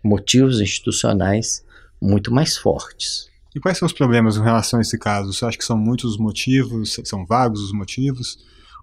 motivos 0.03 0.61
institucionais 0.61 1.63
muito 2.01 2.31
mais 2.31 2.57
fortes. 2.57 3.27
E 3.55 3.59
quais 3.59 3.77
são 3.77 3.85
os 3.85 3.93
problemas 3.93 4.37
em 4.37 4.43
relação 4.43 4.79
a 4.79 4.81
esse 4.81 4.97
caso? 4.97 5.33
Você 5.33 5.43
acha 5.43 5.57
que 5.57 5.65
são 5.65 5.77
muitos 5.77 6.11
os 6.11 6.17
motivos, 6.17 6.99
são 7.03 7.25
vagos 7.25 7.61
os 7.61 7.73
motivos? 7.73 8.37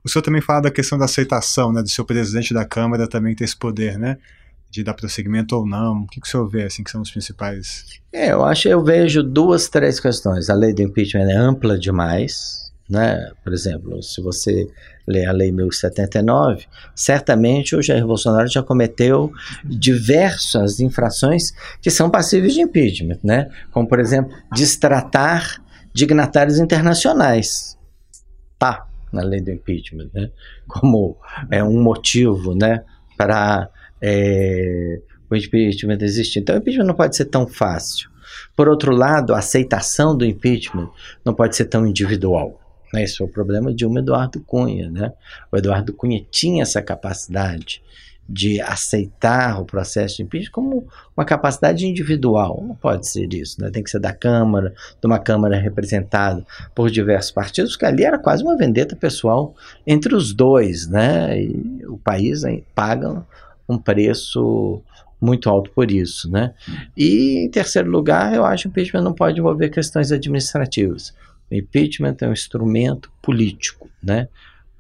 O 0.05 0.09
senhor 0.09 0.23
também 0.23 0.43
fala 0.43 0.63
da 0.63 0.71
questão 0.71 0.99
da 0.99 1.05
aceitação, 1.05 1.73
né, 1.73 1.83
do 1.83 1.89
seu 1.89 2.05
presidente 2.05 2.53
da 2.53 2.65
Câmara 2.65 3.09
também 3.09 3.35
ter 3.35 3.45
esse 3.45 3.57
poder, 3.57 3.99
né? 3.99 4.19
De 4.77 4.85
dar 4.85 4.93
prosseguimento 4.93 5.57
ou 5.57 5.67
não. 5.67 6.03
O 6.03 6.07
que, 6.07 6.21
que 6.21 6.27
o 6.27 6.31
senhor 6.31 6.47
vê, 6.47 6.65
assim, 6.65 6.85
que 6.85 6.91
são 6.91 7.01
os 7.01 7.11
principais? 7.11 7.87
É, 8.13 8.33
eu 8.33 8.45
acho, 8.45 8.69
eu 8.69 8.85
vejo 8.85 9.23
duas, 9.23 9.71
três 9.71 9.99
questões. 9.99 10.51
A 10.51 10.55
lei 10.55 10.75
do 10.75 10.83
impeachment 10.83 11.31
é 11.31 11.35
ampla 11.35 11.79
demais, 11.79 12.71
né? 12.87 13.31
Por 13.43 13.55
exemplo, 13.55 14.03
se 14.03 14.21
você 14.21 14.69
ler 15.09 15.25
a 15.25 15.33
lei 15.33 15.51
1079, 15.51 16.67
certamente 16.95 17.75
o 17.75 17.83
Jair 17.83 18.07
Bolsonaro 18.07 18.49
já 18.49 18.63
cometeu 18.63 19.33
diversas 19.65 20.79
infrações 20.79 21.55
que 21.81 21.91
são 21.91 22.11
passíveis 22.11 22.53
de 22.53 22.61
impeachment, 22.61 23.21
né? 23.25 23.49
Como, 23.71 23.89
por 23.89 23.99
exemplo, 23.99 24.31
destratar 24.53 25.59
dignatários 25.95 26.59
internacionais. 26.59 27.79
Tá, 28.59 28.87
na 29.11 29.23
lei 29.23 29.41
do 29.41 29.51
impeachment, 29.51 30.11
né? 30.13 30.31
como 30.67 31.17
é 31.51 31.63
um 31.63 31.83
motivo 31.83 32.55
né, 32.55 32.85
para 33.17 33.71
é, 34.01 35.01
o 35.31 35.37
impeachment 35.37 35.99
existir. 36.01 36.41
Então, 36.41 36.55
o 36.55 36.59
impeachment 36.59 36.85
não 36.85 36.95
pode 36.95 37.17
ser 37.17 37.27
tão 37.27 37.47
fácil. 37.47 38.11
Por 38.55 38.69
outro 38.69 38.93
lado, 38.93 39.35
a 39.35 39.39
aceitação 39.39 40.17
do 40.17 40.25
impeachment 40.25 40.91
não 41.25 41.35
pode 41.35 41.57
ser 41.57 41.67
tão 41.67 41.87
individual. 41.87 42.61
Né? 42.93 43.03
Esse 43.03 43.19
foi 43.19 43.27
o 43.27 43.31
problema 43.31 43.73
de 43.73 43.87
um 43.87 43.99
Eduardo 43.99 44.41
Cunha. 44.41 44.91
Né? 44.91 45.13
O 45.51 45.57
Eduardo 45.57 45.93
Cunha 45.93 46.25
tinha 46.31 46.63
essa 46.63 46.83
capacidade 46.83 47.83
de 48.29 48.61
aceitar 48.61 49.61
o 49.61 49.65
processo 49.65 50.17
de 50.17 50.25
impeachment 50.25 50.51
como 50.53 50.89
uma 51.17 51.25
capacidade 51.25 51.87
individual. 51.87 52.65
Não 52.67 52.75
pode 52.75 53.09
ser 53.09 53.33
isso, 53.33 53.61
né? 53.61 53.71
tem 53.71 53.85
que 53.85 53.91
ser 53.91 54.01
da 54.01 54.13
Câmara, 54.13 54.75
de 55.01 55.07
uma 55.07 55.19
Câmara 55.19 55.57
representada 55.57 56.45
por 56.75 56.91
diversos 56.91 57.31
partidos, 57.31 57.73
porque 57.73 57.87
ali 57.87 58.05
era 58.05 58.19
quase 58.19 58.43
uma 58.43 58.57
vendeta 58.57 58.97
pessoal 58.97 59.55
entre 59.87 60.13
os 60.15 60.33
dois, 60.33 60.89
né? 60.89 61.41
E 61.41 61.87
o 61.87 61.97
país 61.99 62.43
paga 62.75 63.25
um 63.69 63.79
preço 63.79 64.83
muito 65.21 65.49
alto 65.49 65.71
por 65.71 65.91
isso, 65.91 66.31
né? 66.31 66.55
E 66.97 67.45
em 67.45 67.51
terceiro 67.51 67.91
lugar, 67.91 68.35
eu 68.35 68.45
acho 68.45 68.65
que 68.65 68.69
o 68.69 68.71
impeachment 68.71 69.03
não 69.03 69.13
pode 69.13 69.39
envolver 69.39 69.71
questões 69.71 70.13
administrativas. 70.13 71.15
O 71.51 71.55
impeachment 71.55 72.17
é 72.21 72.29
um 72.29 72.33
instrumento 72.33 73.11
político, 73.23 73.89
né? 74.03 74.29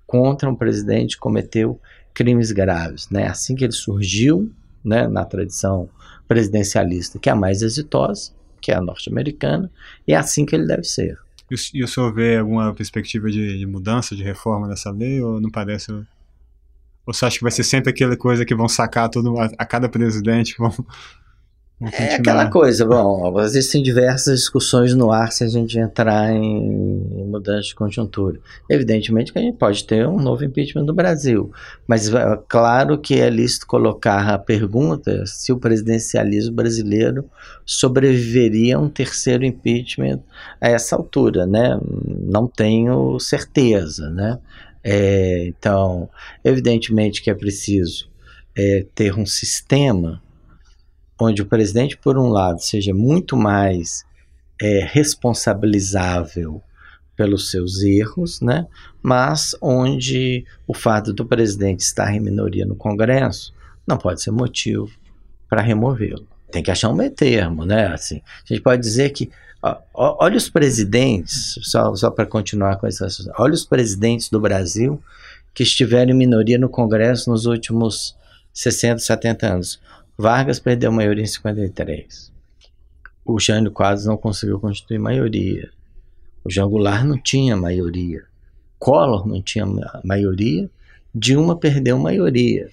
Contra 0.07 0.49
um 0.49 0.55
presidente 0.55 1.16
que 1.16 1.20
cometeu 1.20 1.81
crimes 2.16 2.51
graves. 2.51 3.09
Né? 3.11 3.27
Assim 3.27 3.55
que 3.55 3.64
ele 3.64 3.72
surgiu, 3.72 4.51
né, 4.85 5.07
na 5.07 5.25
tradição 5.25 5.88
presidencialista, 6.27 7.18
que 7.18 7.29
é 7.29 7.33
a 7.33 7.37
mais 7.37 7.61
exitosa, 7.61 8.33
que 8.61 8.72
é 8.72 8.75
a 8.75 8.81
norte-americana, 8.81 9.70
e 10.09 10.12
é 10.12 10.16
assim 10.16 10.46
que 10.46 10.55
ele 10.55 10.66
deve 10.66 10.85
ser. 10.85 11.18
E 11.72 11.85
o 11.85 11.87
senhor 11.87 12.12
vê 12.12 12.38
alguma 12.38 12.75
perspectiva 12.75 13.31
de, 13.31 13.59
de 13.59 13.66
mudança, 13.66 14.16
de 14.16 14.25
reforma 14.25 14.66
dessa 14.66 14.90
lei, 14.90 15.20
ou 15.20 15.40
não 15.40 15.51
parece 15.51 15.92
ou 17.07 17.14
você 17.14 17.25
acha 17.25 17.38
que 17.38 17.45
vai 17.45 17.53
ser 17.53 17.64
sempre 17.64 17.90
aquela 17.90 18.16
coisa 18.16 18.45
que 18.45 18.55
vão 18.55 18.69
sacar 18.69 19.09
a, 19.09 19.45
a 19.59 19.64
cada 19.64 19.88
presidente? 19.88 20.57
Vão, 20.59 20.73
é 21.79 22.14
aquela 22.14 22.49
coisa, 22.49 22.87
bom, 22.87 23.38
existem 23.42 23.83
diversas 23.83 24.38
discussões 24.38 24.95
no 24.95 25.12
ar 25.12 25.31
se 25.31 25.45
a 25.45 25.47
gente 25.47 25.79
entrar 25.79 26.33
em 26.33 27.27
mudança 27.27 27.69
de 27.69 27.75
conjuntura. 27.75 28.40
Evidentemente 28.66 29.31
que 29.31 29.38
a 29.38 29.42
gente 29.42 29.59
pode 29.59 29.85
ter 29.85 30.09
um 30.09 30.19
novo 30.19 30.42
impeachment 30.42 30.85
no 30.85 30.95
Brasil, 30.95 31.53
mas 31.87 32.09
é 32.09 32.38
claro 32.49 32.97
que 32.97 33.21
é 33.21 33.29
lícito 33.29 33.66
colocar 33.66 34.27
a 34.27 34.38
pergunta 34.38 35.27
se 35.27 35.53
o 35.53 35.59
presidencialismo 35.59 36.55
brasileiro 36.55 37.27
sobreviveria 37.66 38.77
a 38.77 38.81
um 38.81 38.88
terceiro 38.88 39.45
impeachment 39.45 40.21
a 40.59 40.71
essa 40.71 40.97
altura, 40.97 41.45
né? 41.45 41.79
Não 41.83 42.47
tenho 42.47 43.21
certeza, 43.21 44.09
né? 44.09 44.38
É, 44.88 45.49
então, 45.49 46.09
evidentemente 46.44 47.20
que 47.20 47.29
é 47.29 47.35
preciso 47.35 48.09
é, 48.57 48.87
ter 48.94 49.18
um 49.18 49.27
sistema 49.27 50.22
onde 51.20 51.42
o 51.42 51.46
presidente, 51.46 51.96
por 51.96 52.16
um 52.16 52.29
lado, 52.29 52.62
seja 52.62 52.94
muito 52.94 53.37
mais 53.37 54.05
é, 54.62 54.87
responsabilizável 54.88 56.62
pelos 57.16 57.51
seus 57.51 57.83
erros, 57.83 58.40
né? 58.40 58.64
mas 59.03 59.57
onde 59.61 60.44
o 60.68 60.75
fato 60.75 61.12
do 61.12 61.27
presidente 61.27 61.81
estar 61.81 62.14
em 62.14 62.20
minoria 62.20 62.64
no 62.64 62.77
Congresso 62.77 63.53
não 63.88 63.99
pode 63.99 64.22
ser 64.22 64.31
motivo 64.31 64.88
para 65.49 65.62
removê-lo. 65.62 66.29
Tem 66.49 66.62
que 66.62 66.70
achar 66.70 66.90
um 66.90 66.94
meio 66.94 67.11
termo, 67.11 67.64
né? 67.64 67.88
Assim, 67.88 68.22
a 68.44 68.55
gente 68.55 68.62
pode 68.62 68.83
dizer 68.83 69.11
que 69.11 69.31
olha 69.94 70.37
os 70.37 70.48
presidentes, 70.48 71.59
só, 71.62 71.94
só 71.94 72.11
para 72.11 72.26
continuar 72.26 72.76
com 72.76 72.87
essa, 72.87 73.07
olha 73.38 73.55
os 73.55 73.64
presidentes 73.64 74.29
do 74.29 74.40
Brasil 74.40 75.02
que 75.55 75.62
estiveram 75.62 76.12
em 76.12 76.16
minoria 76.16 76.59
no 76.59 76.68
Congresso 76.68 77.31
nos 77.31 77.46
últimos 77.46 78.14
60, 78.52 78.98
70 78.98 79.46
anos. 79.46 79.81
Vargas 80.16 80.59
perdeu 80.59 80.90
a 80.90 80.94
maioria 80.94 81.24
em 81.24 81.26
53. 81.26 82.33
O 83.24 83.40
Jânio 83.40 83.70
Quadros 83.70 84.07
não 84.07 84.16
conseguiu 84.16 84.61
constituir 84.61 84.98
maioria. 84.98 85.70
O 86.44 86.50
Jean 86.50 86.68
Goulart 86.68 87.05
não 87.05 87.18
tinha 87.18 87.57
maioria. 87.57 88.22
Collor 88.79 89.26
não 89.26 89.42
tinha 89.42 89.66
maioria. 90.05 90.70
Dilma 91.18 91.59
perdeu 91.59 91.98
maioria. 91.98 92.68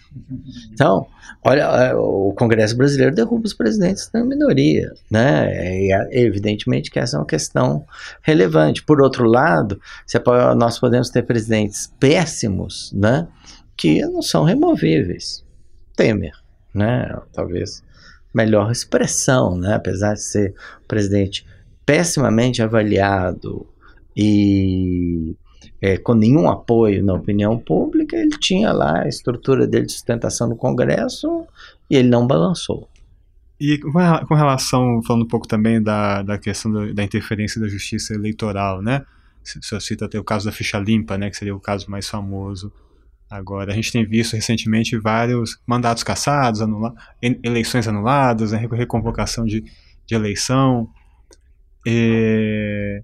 Então, 0.73 1.07
olha, 1.41 1.61
é, 1.61 1.95
o 1.95 2.33
Congresso 2.37 2.75
Brasileiro 2.75 3.15
derruba 3.15 3.45
os 3.45 3.53
presidentes 3.53 4.09
da 4.13 4.21
minoria, 4.21 4.91
né? 5.09 5.79
E 5.81 5.93
é, 5.93 6.19
evidentemente 6.19 6.91
que 6.91 6.99
essa 6.99 7.15
é 7.15 7.19
uma 7.21 7.25
questão 7.25 7.85
relevante. 8.21 8.83
Por 8.83 9.01
outro 9.01 9.23
lado, 9.25 9.79
nós 10.57 10.77
podemos 10.77 11.09
ter 11.09 11.23
presidentes 11.23 11.87
péssimos, 11.97 12.91
né? 12.93 13.29
Que 13.77 14.01
não 14.01 14.21
são 14.21 14.43
removíveis. 14.43 15.41
Temer, 15.95 16.33
né? 16.75 17.17
Talvez 17.31 17.81
melhor 18.35 18.73
expressão, 18.73 19.55
né? 19.57 19.75
Apesar 19.75 20.15
de 20.15 20.21
ser 20.21 20.53
presidente 20.85 21.45
pessimamente 21.85 22.61
avaliado 22.61 23.65
e 24.17 25.33
é, 25.81 25.97
com 25.97 26.13
nenhum 26.13 26.49
apoio 26.49 27.03
na 27.03 27.13
opinião 27.13 27.57
pública, 27.57 28.15
ele 28.15 28.37
tinha 28.39 28.71
lá 28.71 29.03
a 29.03 29.07
estrutura 29.07 29.67
dele 29.67 29.85
de 29.85 29.91
sustentação 29.91 30.47
no 30.47 30.55
Congresso 30.55 31.45
e 31.89 31.95
ele 31.95 32.09
não 32.09 32.25
balançou. 32.25 32.87
E 33.59 33.77
com 33.77 34.35
relação, 34.35 35.01
falando 35.03 35.23
um 35.23 35.27
pouco 35.27 35.47
também 35.47 35.81
da, 35.81 36.21
da 36.21 36.37
questão 36.37 36.71
do, 36.71 36.93
da 36.93 37.03
interferência 37.03 37.61
da 37.61 37.67
justiça 37.67 38.13
eleitoral, 38.13 38.81
né? 38.81 39.05
Você 39.43 39.79
cita 39.79 40.05
até 40.05 40.19
o 40.19 40.23
caso 40.23 40.45
da 40.45 40.51
ficha 40.51 40.77
limpa, 40.79 41.17
né? 41.17 41.29
Que 41.29 41.37
seria 41.37 41.55
o 41.55 41.59
caso 41.59 41.89
mais 41.89 42.07
famoso. 42.07 42.71
Agora, 43.29 43.71
a 43.71 43.75
gente 43.75 43.91
tem 43.91 44.05
visto 44.05 44.35
recentemente 44.35 44.97
vários 44.97 45.59
mandatos 45.65 46.03
cassados, 46.03 46.61
anula 46.61 46.93
eleições 47.21 47.87
anuladas, 47.87 48.51
né? 48.51 48.67
reconvocação 48.71 49.43
de, 49.45 49.63
de 50.05 50.15
eleição. 50.15 50.87
E 51.85 53.01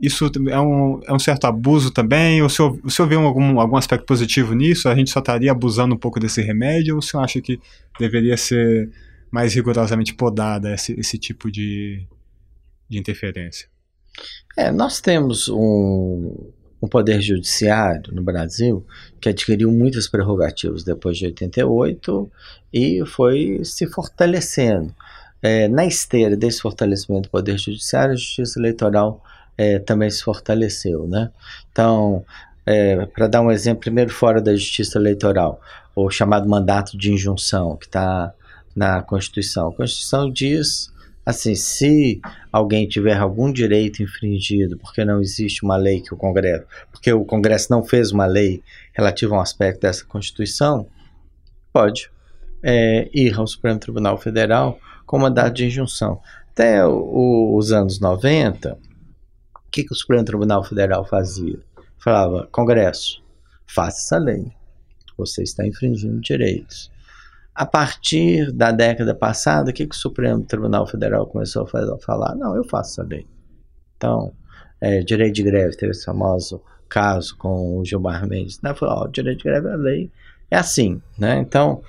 isso 0.00 0.30
é 0.50 0.60
um, 0.60 1.00
é 1.06 1.12
um 1.12 1.18
certo 1.18 1.46
abuso 1.46 1.90
também? 1.90 2.40
Ou 2.42 2.48
o 2.48 2.50
senhor, 2.50 2.78
o 2.84 2.90
senhor 2.90 3.08
vê 3.08 3.14
algum, 3.14 3.58
algum 3.58 3.76
aspecto 3.76 4.04
positivo 4.04 4.54
nisso? 4.54 4.88
A 4.88 4.94
gente 4.94 5.10
só 5.10 5.20
estaria 5.20 5.50
abusando 5.50 5.94
um 5.94 5.98
pouco 5.98 6.20
desse 6.20 6.42
remédio? 6.42 6.94
Ou 6.94 6.98
o 6.98 7.02
senhor 7.02 7.22
acha 7.22 7.40
que 7.40 7.58
deveria 7.98 8.36
ser 8.36 8.90
mais 9.30 9.54
rigorosamente 9.54 10.14
podada 10.14 10.74
esse, 10.74 10.98
esse 11.00 11.18
tipo 11.18 11.50
de, 11.50 12.06
de 12.88 12.98
interferência? 12.98 13.68
É, 14.56 14.70
nós 14.70 15.00
temos 15.00 15.48
um, 15.48 16.50
um 16.80 16.88
poder 16.88 17.20
judiciário 17.20 18.14
no 18.14 18.22
Brasil 18.22 18.84
que 19.20 19.30
adquiriu 19.30 19.72
muitas 19.72 20.08
prerrogativas 20.08 20.84
depois 20.84 21.16
de 21.16 21.26
88 21.26 22.30
e 22.72 23.02
foi 23.06 23.60
se 23.64 23.86
fortalecendo. 23.86 24.94
É, 25.42 25.68
na 25.68 25.86
esteira 25.86 26.36
desse 26.36 26.60
fortalecimento 26.60 27.28
do 27.28 27.30
poder 27.30 27.58
judiciário, 27.58 28.12
a 28.12 28.16
justiça 28.16 28.58
eleitoral 28.58 29.22
é, 29.56 29.78
também 29.78 30.10
se 30.10 30.22
fortaleceu, 30.22 31.06
né? 31.06 31.30
Então, 31.70 32.24
é, 32.64 33.06
para 33.06 33.26
dar 33.26 33.40
um 33.40 33.50
exemplo, 33.50 33.80
primeiro 33.80 34.10
fora 34.10 34.40
da 34.40 34.54
justiça 34.54 34.98
eleitoral, 34.98 35.60
o 35.94 36.10
chamado 36.10 36.48
mandato 36.48 36.96
de 36.98 37.12
injunção, 37.12 37.76
que 37.76 37.86
está 37.86 38.32
na 38.74 39.02
Constituição. 39.02 39.68
A 39.68 39.74
Constituição 39.74 40.30
diz 40.30 40.92
assim, 41.24 41.56
se 41.56 42.20
alguém 42.52 42.86
tiver 42.86 43.16
algum 43.16 43.52
direito 43.52 44.00
infringido, 44.00 44.78
porque 44.78 45.04
não 45.04 45.20
existe 45.20 45.64
uma 45.64 45.76
lei 45.76 46.00
que 46.00 46.14
o 46.14 46.16
Congresso, 46.16 46.64
porque 46.92 47.12
o 47.12 47.24
Congresso 47.24 47.66
não 47.70 47.82
fez 47.82 48.12
uma 48.12 48.26
lei 48.26 48.62
relativa 48.92 49.34
a 49.34 49.38
um 49.38 49.40
aspecto 49.40 49.80
dessa 49.80 50.04
Constituição, 50.04 50.86
pode 51.72 52.08
é, 52.62 53.08
ir 53.12 53.34
ao 53.36 53.46
Supremo 53.46 53.80
Tribunal 53.80 54.18
Federal 54.18 54.78
com 55.04 55.18
mandato 55.18 55.54
de 55.54 55.66
injunção. 55.66 56.20
Até 56.52 56.86
o, 56.86 57.56
os 57.56 57.72
anos 57.72 57.98
90, 57.98 58.78
que, 59.76 59.84
que 59.84 59.92
o 59.92 59.96
Supremo 59.96 60.24
Tribunal 60.24 60.64
Federal 60.64 61.04
fazia? 61.04 61.58
Falava, 61.98 62.48
Congresso, 62.50 63.22
faça 63.66 63.98
essa 63.98 64.18
lei. 64.18 64.50
Você 65.18 65.42
está 65.42 65.66
infringindo 65.66 66.18
direitos. 66.20 66.90
A 67.54 67.66
partir 67.66 68.50
da 68.52 68.70
década 68.70 69.14
passada, 69.14 69.70
o 69.70 69.74
que, 69.74 69.86
que 69.86 69.94
o 69.94 69.98
Supremo 69.98 70.42
Tribunal 70.44 70.86
Federal 70.86 71.26
começou 71.26 71.64
a 71.64 71.98
falar? 71.98 72.34
Não, 72.36 72.56
eu 72.56 72.64
faço 72.64 73.00
essa 73.00 73.08
lei. 73.08 73.26
Então, 73.96 74.32
é, 74.80 75.00
direito 75.00 75.34
de 75.34 75.42
greve, 75.42 75.76
teve 75.76 75.92
esse 75.92 76.04
famoso 76.04 76.62
caso 76.88 77.36
com 77.36 77.78
o 77.78 77.84
Gilmar 77.84 78.26
Mendes. 78.26 78.60
Né? 78.62 78.74
Falou, 78.74 79.04
ó, 79.04 79.06
direito 79.08 79.38
de 79.38 79.44
greve 79.44 79.68
é 79.68 79.76
lei. 79.76 80.10
É 80.50 80.56
assim, 80.56 81.02
né? 81.18 81.38
Então, 81.40 81.82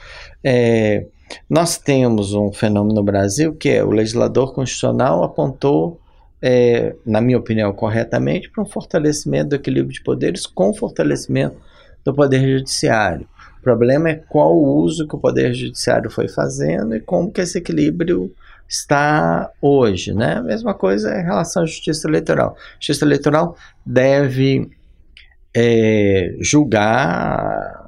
é, 0.43 1.05
nós 1.49 1.77
temos 1.77 2.33
um 2.33 2.51
fenômeno 2.51 2.95
no 2.95 3.03
Brasil 3.03 3.53
que 3.53 3.69
é 3.69 3.83
o 3.83 3.91
legislador 3.91 4.53
constitucional 4.53 5.23
apontou 5.23 6.01
é, 6.41 6.95
na 7.05 7.21
minha 7.21 7.37
opinião, 7.37 7.73
corretamente, 7.73 8.49
para 8.49 8.63
um 8.63 8.65
fortalecimento 8.65 9.49
do 9.49 9.55
equilíbrio 9.55 9.93
de 9.93 10.03
poderes 10.03 10.45
com 10.45 10.73
fortalecimento 10.73 11.57
do 12.03 12.13
Poder 12.13 12.41
Judiciário. 12.41 13.27
O 13.59 13.61
problema 13.61 14.09
é 14.09 14.15
qual 14.15 14.55
o 14.55 14.77
uso 14.77 15.07
que 15.07 15.15
o 15.15 15.19
Poder 15.19 15.53
Judiciário 15.53 16.09
foi 16.09 16.27
fazendo 16.27 16.95
e 16.95 17.01
como 17.01 17.31
que 17.31 17.41
esse 17.41 17.57
equilíbrio 17.57 18.33
está 18.67 19.51
hoje. 19.61 20.13
Né? 20.13 20.35
A 20.35 20.43
mesma 20.43 20.73
coisa 20.73 21.19
em 21.19 21.23
relação 21.23 21.63
à 21.63 21.65
Justiça 21.65 22.07
Eleitoral. 22.07 22.55
A 22.57 22.73
Justiça 22.75 23.03
Eleitoral 23.03 23.57
deve 23.85 24.69
é, 25.55 26.35
julgar 26.39 27.87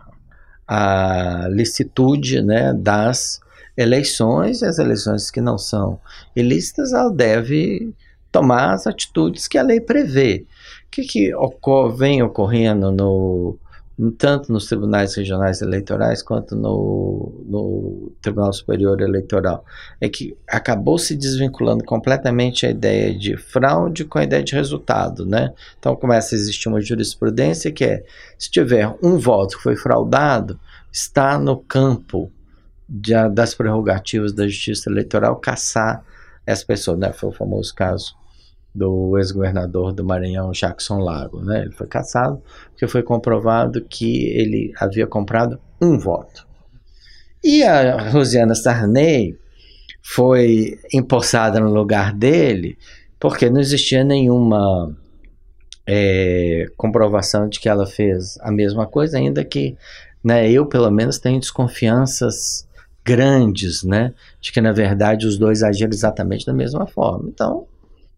a 0.68 1.48
licitude 1.50 2.42
né, 2.42 2.74
das 2.74 3.40
eleições, 3.78 4.62
e 4.62 4.66
as 4.66 4.78
eleições 4.78 5.32
que 5.32 5.40
não 5.40 5.58
são 5.58 6.00
ilícitas, 6.36 6.92
ela 6.92 7.12
deve 7.12 7.94
tomar 8.32 8.74
as 8.74 8.88
atitudes 8.88 9.48
que 9.48 9.58
a 9.58 9.64
lei 9.64 9.80
prevê. 9.80 10.46
O 10.88 10.92
que, 10.92 11.04
que 11.04 11.32
vem 11.98 12.22
ocorrendo 12.24 12.92
no, 12.92 13.58
tanto 14.18 14.52
nos 14.52 14.66
tribunais 14.68 15.14
regionais 15.16 15.62
eleitorais 15.62 16.24
quanto 16.24 16.56
no, 16.56 17.44
no, 17.46 18.12
Tribunal 18.22 18.54
Superior 18.54 19.02
Eleitoral, 19.02 19.66
é 20.00 20.08
que 20.08 20.38
acabou 20.48 20.98
se 20.98 21.16
desvinculando 21.16 21.84
completamente 21.84 22.66
a 22.66 22.70
ideia 22.70 23.14
de 23.14 23.36
fraude 23.36 24.06
com 24.06 24.18
a 24.18 24.24
ideia 24.24 24.42
de 24.42 24.56
resultado, 24.56 25.26
né? 25.26 25.54
Então 25.78 25.96
começa 25.96 26.34
a 26.34 26.38
existir 26.38 26.70
uma 26.70 26.80
jurisprudência 26.80 27.72
que 27.72 27.84
é, 27.84 28.04
se 28.38 28.50
tiver 28.50 28.88
um 29.04 29.18
voto 29.18 29.58
que 29.58 29.64
foi 29.64 29.76
fraudado, 29.76 30.58
está 30.92 31.38
no 31.38 31.58
campo 31.58 32.32
de, 32.88 33.14
das 33.30 33.54
prerrogativas 33.54 34.32
da 34.32 34.48
Justiça 34.48 34.90
Eleitoral 34.90 35.36
caçar 35.36 36.04
essa 36.46 36.66
pessoa, 36.66 36.96
né? 36.96 37.12
Foi 37.12 37.30
o 37.30 37.34
famoso 37.34 37.76
caso 37.76 38.19
do 38.74 39.18
ex-governador 39.18 39.92
do 39.92 40.04
Maranhão, 40.04 40.52
Jackson 40.52 41.00
Lago. 41.00 41.42
Né? 41.42 41.64
Ele 41.64 41.72
foi 41.72 41.88
caçado 41.88 42.42
porque 42.72 42.88
foi 42.88 43.04
comprovado 43.04 43.84
que 43.84 44.28
ele 44.28 44.72
havia 44.80 45.08
comprado 45.08 45.60
um 45.82 45.98
voto. 45.98 46.48
E 47.44 47.64
a 47.64 48.10
Rosiana 48.10 48.56
Sarney 48.56 49.38
foi 50.02 50.80
empossada 50.94 51.60
no 51.60 51.72
lugar 51.72 52.14
dele 52.14 52.78
porque 53.20 53.50
não 53.50 53.60
existia 53.60 54.04
nenhuma 54.04 54.96
é, 55.86 56.66
comprovação 56.78 57.50
de 57.50 57.60
que 57.60 57.68
ela 57.68 57.86
fez 57.86 58.38
a 58.42 58.52
mesma 58.52 58.86
coisa, 58.86 59.18
ainda 59.18 59.44
que 59.44 59.76
né, 60.24 60.50
eu, 60.50 60.66
pelo 60.66 60.90
menos, 60.92 61.18
tenho 61.18 61.40
desconfianças 61.40 62.68
grandes, 63.04 63.84
né, 63.84 64.14
de 64.40 64.52
que 64.52 64.62
na 64.62 64.72
verdade 64.72 65.26
os 65.26 65.38
dois 65.38 65.64
agiram 65.64 65.92
exatamente 65.92 66.46
da 66.46 66.54
mesma 66.54 66.86
forma. 66.86 67.30
Então, 67.30 67.66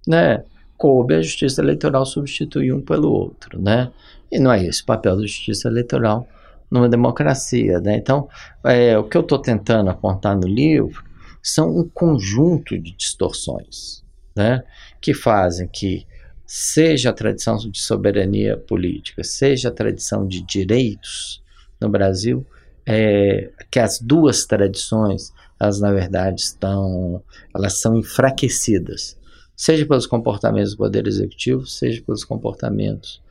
né, 0.08 0.44
coube 0.82 1.14
a 1.14 1.22
justiça 1.22 1.62
eleitoral 1.62 2.06
substituir 2.06 2.74
um 2.74 2.82
pelo 2.82 3.12
outro, 3.12 3.62
né? 3.62 3.92
E 4.32 4.40
não 4.40 4.52
é 4.52 4.66
esse 4.66 4.82
o 4.82 4.86
papel 4.88 5.16
da 5.16 5.22
justiça 5.22 5.68
eleitoral 5.68 6.28
numa 6.72 6.90
democracia, 6.90 7.80
né? 7.80 7.98
Então, 7.98 8.28
é, 8.64 8.98
o 8.98 9.04
que 9.04 9.16
eu 9.16 9.22
estou 9.22 9.38
tentando 9.38 9.92
apontar 9.92 10.36
no 10.36 10.48
livro 10.48 11.04
são 11.44 11.78
um 11.78 11.88
conjunto 11.88 12.78
de 12.80 12.96
distorções, 12.96 14.04
né? 14.36 14.64
Que 15.00 15.14
fazem 15.14 15.68
que 15.68 16.08
seja 16.48 17.12
a 17.12 17.14
tradição 17.14 17.58
de 17.58 17.80
soberania 17.80 18.58
política, 18.58 19.24
seja 19.24 19.70
a 19.70 19.72
tradição 19.72 20.28
de 20.28 20.42
direitos 20.42 21.44
no 21.80 21.90
Brasil, 21.90 22.44
é, 22.88 23.52
que 23.70 23.80
as 23.80 24.00
duas 24.00 24.46
tradições, 24.46 25.32
elas 25.60 25.80
na 25.80 25.92
verdade 25.92 26.42
estão, 26.42 27.22
elas 27.54 27.80
são 27.80 27.96
enfraquecidas 27.96 29.20
seja 29.62 29.86
pelos 29.86 30.08
comportamentos 30.08 30.71
do 30.71 30.78
Poder 30.78 31.06
Executivo, 31.06 31.67
seja 31.67 32.02
pelos 32.02 32.24
comportamentos 32.24 33.21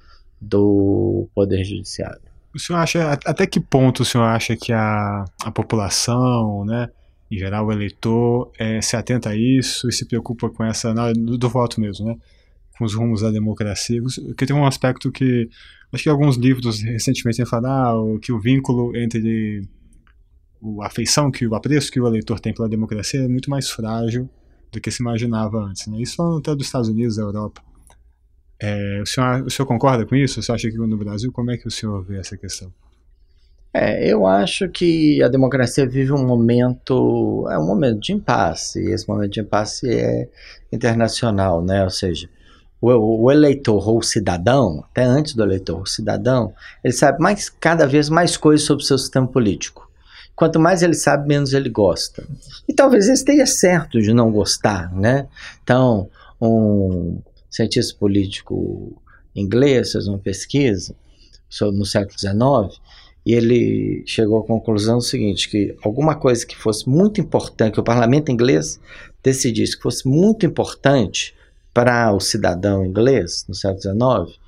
do 0.41 1.29
Poder 1.35 1.65
Judiciário. 1.65 2.21
O 2.55 2.59
senhor 2.61 2.79
acha, 2.79 3.13
até 3.27 3.49
que 3.49 3.59
ponto 3.59 4.05
o 4.05 4.05
senhor 4.05 4.23
acha 4.23 4.57
que 4.57 4.73
a, 4.73 5.25
a 5.43 5.51
população, 5.51 6.65
né, 6.65 6.89
em 7.29 7.37
geral 7.37 7.67
o 7.67 7.73
eleitor, 7.73 8.53
é, 8.61 8.81
se 8.81 8.95
atenta 8.95 9.31
a 9.31 9.37
isso 9.37 9.89
e 9.89 9.93
se 9.93 10.05
preocupa 10.05 10.49
com 10.49 10.63
essa, 10.63 10.95
na 10.95 11.13
do, 11.13 11.37
do 11.37 11.49
voto 11.49 11.81
mesmo, 11.81 12.07
né, 12.07 12.17
com 12.79 12.85
os 12.85 12.95
rumos 12.95 13.23
da 13.23 13.33
democracia? 13.33 14.01
Porque 14.01 14.47
tem 14.47 14.55
um 14.55 14.65
aspecto 14.65 15.11
que, 15.11 15.51
acho 15.93 16.05
que 16.05 16.09
alguns 16.09 16.37
livros 16.37 16.81
recentemente 16.81 17.39
têm 17.39 17.47
falado, 17.47 18.15
ah, 18.15 18.21
que 18.23 18.31
o 18.31 18.39
vínculo 18.39 18.97
entre 18.97 19.69
a 20.81 20.87
afeição, 20.87 21.29
que 21.29 21.45
o 21.45 21.57
apreço 21.57 21.91
que 21.91 22.01
o 22.01 22.07
eleitor 22.07 22.39
tem 22.39 22.55
pela 22.55 22.69
democracia 22.69 23.19
é 23.19 23.27
muito 23.27 23.51
mais 23.51 23.69
frágil 23.69 24.31
do 24.71 24.81
que 24.81 24.91
se 24.91 25.03
imaginava 25.03 25.59
antes. 25.59 25.87
Né? 25.87 25.99
Isso 26.01 26.23
até 26.39 26.55
dos 26.55 26.67
Estados 26.67 26.89
Unidos, 26.89 27.17
da 27.17 27.23
Europa. 27.23 27.63
É, 28.61 29.01
o, 29.03 29.07
senhor, 29.07 29.43
o 29.43 29.51
senhor 29.51 29.67
concorda 29.67 30.05
com 30.05 30.15
isso? 30.15 30.43
Você 30.43 30.53
acha 30.53 30.71
que 30.71 30.77
no 30.77 30.97
Brasil, 30.97 31.33
como 31.33 31.51
é 31.51 31.57
que 31.57 31.67
o 31.67 31.71
senhor 31.71 32.03
vê 32.05 32.19
essa 32.19 32.37
questão? 32.37 32.73
É, 33.73 34.13
eu 34.13 34.27
acho 34.27 34.69
que 34.69 35.23
a 35.23 35.29
democracia 35.29 35.89
vive 35.89 36.13
um 36.13 36.27
momento, 36.27 37.47
é 37.51 37.59
um 37.59 37.67
momento 37.67 38.01
de 38.01 38.13
impasse, 38.13 38.81
e 38.83 38.91
esse 38.91 39.09
momento 39.09 39.33
de 39.33 39.41
impasse 39.41 39.89
é 39.89 40.29
internacional, 40.73 41.63
né? 41.63 41.85
Ou 41.85 41.91
seja, 41.91 42.29
o, 42.81 42.91
o, 43.25 43.31
eleitor 43.31 43.89
ou 43.89 43.99
o 43.99 44.03
cidadão, 44.03 44.85
até 44.91 45.05
antes 45.05 45.35
do 45.35 45.43
eleitor, 45.45 45.83
o 45.83 45.87
cidadão, 45.87 46.53
ele 46.83 46.93
sabe 46.93 47.21
mais, 47.21 47.49
cada 47.49 47.87
vez 47.87 48.09
mais 48.09 48.37
coisas 48.37 48.67
sobre 48.67 48.83
o 48.83 48.87
seu 48.87 48.99
sistema 48.99 49.29
político. 49.29 49.90
Quanto 50.41 50.59
mais 50.59 50.83
ele 50.83 50.95
sabe, 50.95 51.29
menos 51.29 51.53
ele 51.53 51.69
gosta. 51.69 52.27
E 52.67 52.73
talvez 52.73 53.05
ele 53.05 53.13
esteja 53.13 53.45
certo 53.45 54.01
de 54.01 54.15
não 54.15 54.33
gostar, 54.33 54.91
né? 54.91 55.29
Então, 55.63 56.09
um 56.41 57.21
cientista 57.51 57.95
político 58.01 58.97
inglês 59.37 59.93
fez 59.93 60.09
uma 60.09 60.17
pesquisa 60.17 60.97
sobre, 61.47 61.77
no 61.77 61.85
século 61.85 62.19
XIX 62.19 62.81
e 63.27 63.35
ele 63.35 64.03
chegou 64.07 64.39
à 64.39 64.43
conclusão 64.43 64.99
seguinte, 64.99 65.47
que 65.47 65.77
alguma 65.85 66.15
coisa 66.15 66.47
que 66.47 66.57
fosse 66.57 66.89
muito 66.89 67.21
importante, 67.21 67.75
que 67.75 67.81
o 67.81 67.85
parlamento 67.85 68.33
inglês 68.33 68.81
decidisse 69.23 69.77
que 69.77 69.83
fosse 69.83 70.09
muito 70.09 70.47
importante 70.47 71.35
para 71.75 72.15
o 72.15 72.19
cidadão 72.19 72.83
inglês 72.83 73.45
no 73.47 73.55
século 73.55 73.83
XIX, 73.83 74.41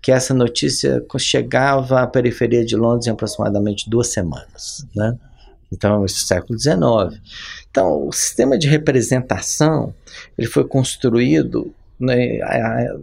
que 0.00 0.12
essa 0.12 0.32
notícia 0.32 1.04
chegava 1.18 2.02
à 2.02 2.06
periferia 2.06 2.64
de 2.64 2.76
Londres 2.76 3.08
em 3.08 3.10
aproximadamente 3.10 3.90
duas 3.90 4.12
semanas, 4.12 4.86
né? 4.94 5.18
Então, 5.72 6.04
esse 6.04 6.20
século 6.20 6.58
XIX. 6.58 7.20
Então, 7.70 8.06
o 8.06 8.12
sistema 8.12 8.58
de 8.58 8.68
representação 8.68 9.94
ele 10.36 10.48
foi 10.48 10.64
construído 10.66 11.72
né, 12.00 12.38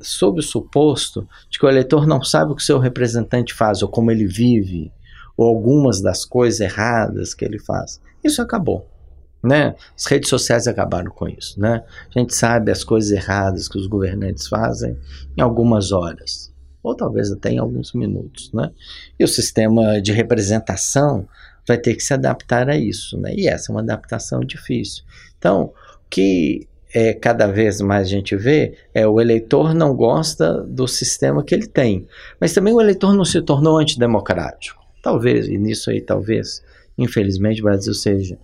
sob 0.01 0.39
o 0.39 0.43
suposto 0.43 1.27
de 1.49 1.59
que 1.59 1.65
o 1.65 1.69
eleitor 1.69 2.07
não 2.07 2.23
sabe 2.23 2.51
o 2.51 2.55
que 2.55 2.63
seu 2.63 2.79
representante 2.79 3.53
faz, 3.53 3.83
ou 3.83 3.89
como 3.89 4.09
ele 4.09 4.25
vive, 4.25 4.91
ou 5.37 5.47
algumas 5.47 6.01
das 6.01 6.25
coisas 6.25 6.59
erradas 6.59 7.33
que 7.35 7.45
ele 7.45 7.59
faz. 7.59 8.01
Isso 8.23 8.41
acabou. 8.41 8.89
Né? 9.43 9.75
As 9.95 10.05
redes 10.07 10.29
sociais 10.29 10.67
acabaram 10.67 11.11
com 11.11 11.29
isso. 11.29 11.59
Né? 11.59 11.83
A 12.13 12.19
gente 12.19 12.33
sabe 12.33 12.71
as 12.71 12.83
coisas 12.83 13.11
erradas 13.11 13.67
que 13.67 13.77
os 13.77 13.85
governantes 13.85 14.47
fazem 14.47 14.97
em 15.37 15.41
algumas 15.41 15.91
horas, 15.91 16.51
ou 16.87 16.95
talvez 16.95 17.31
até 17.31 17.51
em 17.51 17.57
alguns 17.57 17.93
minutos. 17.93 18.51
Né? 18.53 18.71
E 19.19 19.23
o 19.23 19.27
sistema 19.27 20.01
de 20.01 20.11
representação 20.11 21.27
vai 21.67 21.77
ter 21.77 21.95
que 21.95 22.03
se 22.03 22.13
adaptar 22.13 22.69
a 22.69 22.77
isso, 22.77 23.17
né? 23.19 23.33
E 23.35 23.47
essa 23.47 23.71
é 23.71 23.75
uma 23.75 23.81
adaptação 23.81 24.39
difícil. 24.39 25.03
Então, 25.37 25.63
o 25.65 26.09
que 26.09 26.65
é, 26.93 27.13
cada 27.13 27.45
vez 27.47 27.81
mais 27.81 28.07
a 28.07 28.09
gente 28.09 28.35
vê 28.37 28.77
é 28.93 29.05
o 29.05 29.19
eleitor 29.19 29.73
não 29.73 29.93
gosta 29.93 30.63
do 30.63 30.87
sistema 30.87 31.43
que 31.43 31.53
ele 31.53 31.67
tem, 31.67 32.07
mas 32.39 32.53
também 32.53 32.73
o 32.73 32.79
eleitor 32.79 33.13
não 33.13 33.25
se 33.25 33.41
tornou 33.41 33.77
antidemocrático. 33.77 34.81
Talvez, 35.03 35.47
e 35.49 35.57
nisso 35.57 35.89
aí 35.89 35.99
talvez, 35.99 36.63
infelizmente, 36.97 37.59
o 37.59 37.65
Brasil 37.65 37.93
seja 37.93 38.39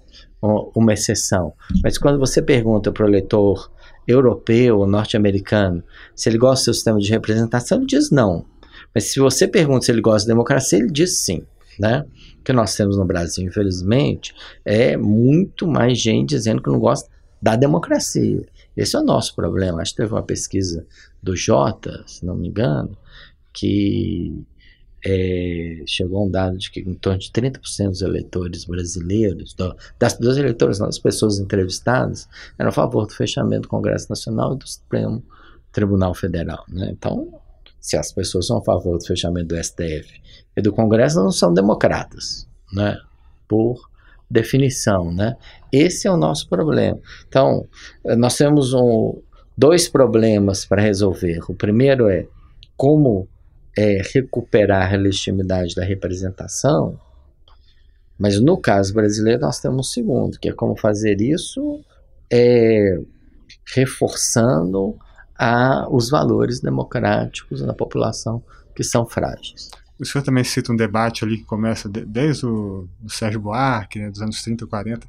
uma 0.75 0.93
exceção. 0.93 1.53
Mas 1.81 1.97
quando 1.97 2.19
você 2.19 2.41
pergunta 2.41 2.91
para 2.91 3.05
o 3.05 3.07
eleitor 3.07 3.71
europeu 4.07 4.79
ou 4.79 4.87
norte-americano 4.87 5.83
se 6.15 6.29
ele 6.29 6.37
gosta 6.37 6.61
do 6.61 6.65
seu 6.65 6.73
sistema 6.73 6.99
de 6.99 7.09
representação, 7.09 7.79
ele 7.79 7.87
diz 7.87 8.09
não. 8.11 8.45
Mas 8.93 9.05
se 9.05 9.19
você 9.19 9.47
pergunta 9.47 9.85
se 9.85 9.91
ele 9.91 10.01
gosta 10.01 10.21
de 10.21 10.27
democracia, 10.27 10.79
ele 10.79 10.91
diz 10.91 11.19
sim. 11.19 11.43
Né? 11.79 12.05
O 12.39 12.43
que 12.43 12.53
nós 12.53 12.75
temos 12.75 12.97
no 12.97 13.05
Brasil, 13.05 13.45
infelizmente, 13.45 14.33
é 14.63 14.95
muito 14.95 15.67
mais 15.67 15.97
gente 15.97 16.29
dizendo 16.29 16.61
que 16.61 16.69
não 16.69 16.79
gosta 16.79 17.09
da 17.41 17.55
democracia. 17.55 18.45
Esse 18.77 18.95
é 18.95 18.99
o 18.99 19.03
nosso 19.03 19.35
problema. 19.35 19.81
Acho 19.81 19.91
que 19.91 19.97
teve 19.97 20.13
uma 20.13 20.23
pesquisa 20.23 20.85
do 21.21 21.35
Jota, 21.35 22.03
se 22.05 22.25
não 22.25 22.35
me 22.35 22.47
engano, 22.47 22.95
que 23.51 24.45
é, 25.05 25.83
chegou 25.85 26.25
um 26.25 26.31
dado 26.31 26.57
de 26.57 26.71
que 26.71 26.79
em 26.79 26.93
torno 26.93 27.19
de 27.19 27.29
30% 27.29 27.89
dos 27.89 28.01
eleitores 28.01 28.65
brasileiros, 28.65 29.53
do, 29.53 29.75
das, 29.99 30.17
dos 30.17 30.37
eleitores, 30.37 30.79
das 30.79 30.97
pessoas 30.97 31.39
entrevistadas, 31.39 32.27
eram 32.57 32.69
a 32.69 32.73
favor 32.73 33.05
do 33.05 33.13
fechamento 33.13 33.63
do 33.63 33.67
Congresso 33.67 34.07
Nacional 34.09 34.53
e 34.53 34.57
do 34.57 34.67
Supremo 34.67 35.23
Tribunal 35.71 36.13
Federal. 36.13 36.63
Né? 36.69 36.89
Então, 36.91 37.33
se 37.81 37.97
as 37.97 38.13
pessoas 38.13 38.47
são 38.47 38.59
a 38.59 38.63
favor 38.63 38.97
do 38.97 39.05
fechamento 39.05 39.47
do 39.47 39.61
STF 39.61 40.21
e 40.55 40.61
do 40.61 40.71
Congresso, 40.71 41.21
não 41.21 41.31
são 41.31 41.53
democratas, 41.53 42.47
né? 42.71 42.97
Por 43.45 43.89
definição, 44.31 45.11
né? 45.13 45.35
Esse 45.69 46.07
é 46.07 46.11
o 46.11 46.15
nosso 46.15 46.47
problema. 46.47 46.97
Então, 47.27 47.67
nós 48.17 48.37
temos 48.37 48.73
um, 48.73 49.21
dois 49.57 49.89
problemas 49.89 50.65
para 50.65 50.81
resolver. 50.81 51.39
O 51.49 51.53
primeiro 51.53 52.07
é 52.07 52.25
como 52.77 53.27
é, 53.77 54.01
recuperar 54.13 54.93
a 54.93 54.97
legitimidade 54.97 55.75
da 55.75 55.83
representação, 55.83 56.99
mas 58.17 58.39
no 58.39 58.57
caso 58.57 58.93
brasileiro 58.93 59.41
nós 59.41 59.59
temos 59.59 59.79
um 59.79 59.83
segundo, 59.83 60.39
que 60.39 60.49
é 60.49 60.53
como 60.53 60.75
fazer 60.75 61.19
isso 61.19 61.83
é, 62.31 62.99
reforçando 63.73 64.97
a 65.37 65.87
os 65.89 66.09
valores 66.09 66.59
democráticos 66.59 67.61
na 67.61 67.73
população 67.73 68.43
que 68.75 68.83
são 68.83 69.05
frágeis. 69.05 69.69
O 69.99 70.05
senhor 70.05 70.23
também 70.23 70.43
cita 70.43 70.71
um 70.71 70.75
debate 70.75 71.23
ali 71.23 71.37
que 71.37 71.45
começa 71.45 71.87
desde 71.87 72.45
o 72.45 72.87
Sérgio 73.07 73.39
Buarque, 73.39 73.99
né, 73.99 74.09
dos 74.09 74.21
anos 74.21 74.41
30 74.41 74.63
e 74.63 74.67
40, 74.67 75.07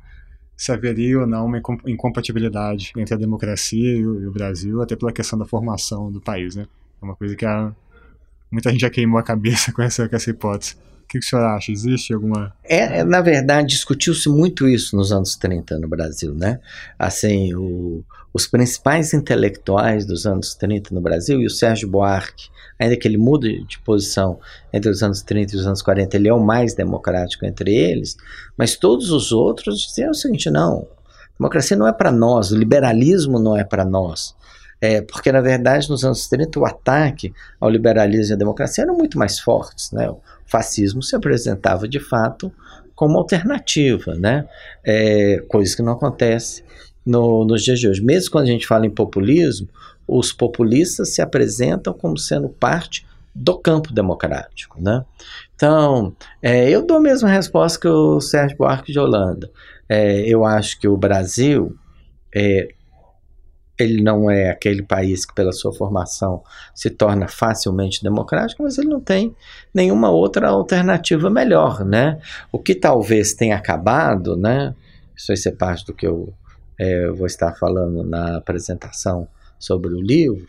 se 0.56 0.70
haveria 0.70 1.20
ou 1.20 1.26
não 1.26 1.46
uma 1.46 1.60
incompatibilidade 1.86 2.92
entre 2.96 3.14
a 3.14 3.18
democracia 3.18 3.96
e 3.96 4.06
o, 4.06 4.20
e 4.20 4.26
o, 4.26 4.32
Brasil, 4.32 4.80
até 4.82 4.94
pela 4.94 5.12
questão 5.12 5.38
da 5.38 5.44
formação 5.44 6.12
do 6.12 6.20
país. 6.20 6.54
Né? 6.54 6.66
É 7.00 7.04
uma 7.04 7.16
coisa 7.16 7.34
que 7.34 7.44
a, 7.44 7.74
muita 8.50 8.70
gente 8.70 8.80
já 8.80 8.90
queimou 8.90 9.18
a 9.18 9.22
cabeça 9.22 9.70
com 9.74 9.82
essa, 9.82 10.08
com 10.08 10.16
essa 10.16 10.30
hipótese. 10.30 10.76
O 11.04 11.06
que, 11.06 11.18
que 11.18 11.26
o 11.26 11.28
senhor 11.28 11.44
acha? 11.44 11.70
Existe 11.70 12.14
alguma. 12.14 12.52
É, 12.64 13.00
é 13.00 13.04
na 13.04 13.20
verdade, 13.20 13.68
discutiu-se 13.68 14.28
muito 14.28 14.66
isso 14.66 14.96
nos 14.96 15.12
anos 15.12 15.36
30 15.36 15.78
no 15.78 15.86
Brasil, 15.86 16.34
né? 16.34 16.60
Assim, 16.98 17.54
o, 17.54 18.02
os 18.32 18.48
principais 18.48 19.14
intelectuais 19.14 20.04
dos 20.04 20.26
anos 20.26 20.54
30 20.56 20.92
no 20.92 21.00
Brasil, 21.00 21.40
e 21.40 21.46
o 21.46 21.50
Sérgio 21.50 21.88
Buarque, 21.88 22.48
ainda 22.80 22.96
que 22.96 23.06
ele 23.06 23.16
mude 23.16 23.64
de 23.64 23.78
posição 23.78 24.40
entre 24.72 24.90
os 24.90 25.02
anos 25.04 25.22
30 25.22 25.54
e 25.54 25.58
os 25.58 25.66
anos 25.66 25.82
40, 25.82 26.16
ele 26.16 26.28
é 26.28 26.34
o 26.34 26.42
mais 26.42 26.74
democrático 26.74 27.46
entre 27.46 27.72
eles, 27.72 28.16
mas 28.56 28.76
todos 28.76 29.10
os 29.10 29.30
outros 29.30 29.80
diziam 29.80 30.10
o 30.10 30.14
seguinte: 30.14 30.50
não, 30.50 30.88
democracia 31.38 31.76
não 31.76 31.86
é 31.86 31.92
para 31.92 32.10
nós, 32.10 32.50
o 32.50 32.56
liberalismo 32.56 33.38
não 33.38 33.56
é 33.56 33.62
para 33.62 33.84
nós. 33.84 34.34
É, 34.84 35.00
porque, 35.00 35.32
na 35.32 35.40
verdade, 35.40 35.88
nos 35.88 36.04
anos 36.04 36.28
30, 36.28 36.60
o 36.60 36.66
ataque 36.66 37.32
ao 37.58 37.70
liberalismo 37.70 38.32
e 38.32 38.34
à 38.34 38.36
democracia 38.36 38.84
eram 38.84 38.94
muito 38.94 39.18
mais 39.18 39.40
fortes. 39.40 39.90
Né? 39.92 40.10
O 40.10 40.20
fascismo 40.44 41.02
se 41.02 41.16
apresentava, 41.16 41.88
de 41.88 41.98
fato, 41.98 42.52
como 42.94 43.16
alternativa, 43.16 44.14
né? 44.14 44.46
É, 44.84 45.42
coisa 45.48 45.74
que 45.74 45.80
não 45.80 45.94
acontece 45.94 46.62
no, 47.04 47.46
nos 47.46 47.64
dias 47.64 47.80
de 47.80 47.88
hoje. 47.88 48.02
Mesmo 48.02 48.30
quando 48.30 48.44
a 48.44 48.50
gente 48.50 48.66
fala 48.66 48.84
em 48.84 48.90
populismo, 48.90 49.66
os 50.06 50.34
populistas 50.34 51.14
se 51.14 51.22
apresentam 51.22 51.94
como 51.94 52.18
sendo 52.18 52.50
parte 52.50 53.06
do 53.34 53.56
campo 53.56 53.90
democrático, 53.90 54.78
né? 54.82 55.02
Então, 55.56 56.14
é, 56.42 56.68
eu 56.68 56.84
dou 56.84 56.98
a 56.98 57.00
mesma 57.00 57.30
resposta 57.30 57.80
que 57.80 57.88
o 57.88 58.20
Sérgio 58.20 58.58
Buarque 58.58 58.92
de 58.92 58.98
Holanda. 58.98 59.50
É, 59.88 60.20
eu 60.28 60.44
acho 60.44 60.78
que 60.78 60.86
o 60.86 60.94
Brasil 60.94 61.74
é, 62.34 62.73
ele 63.78 64.02
não 64.02 64.30
é 64.30 64.50
aquele 64.50 64.82
país 64.82 65.26
que, 65.26 65.34
pela 65.34 65.52
sua 65.52 65.72
formação, 65.72 66.42
se 66.74 66.90
torna 66.90 67.26
facilmente 67.26 68.02
democrático, 68.02 68.62
mas 68.62 68.78
ele 68.78 68.88
não 68.88 69.00
tem 69.00 69.34
nenhuma 69.72 70.10
outra 70.10 70.48
alternativa 70.48 71.28
melhor, 71.28 71.84
né? 71.84 72.20
O 72.52 72.58
que 72.58 72.74
talvez 72.74 73.34
tenha 73.34 73.56
acabado, 73.56 74.36
né? 74.36 74.74
Isso 75.16 75.28
vai 75.28 75.36
ser 75.36 75.52
parte 75.52 75.84
do 75.86 75.94
que 75.94 76.06
eu 76.06 76.32
é, 76.78 77.08
vou 77.08 77.26
estar 77.26 77.52
falando 77.54 78.04
na 78.04 78.36
apresentação 78.36 79.28
sobre 79.58 79.92
o 79.92 80.00
livro. 80.00 80.46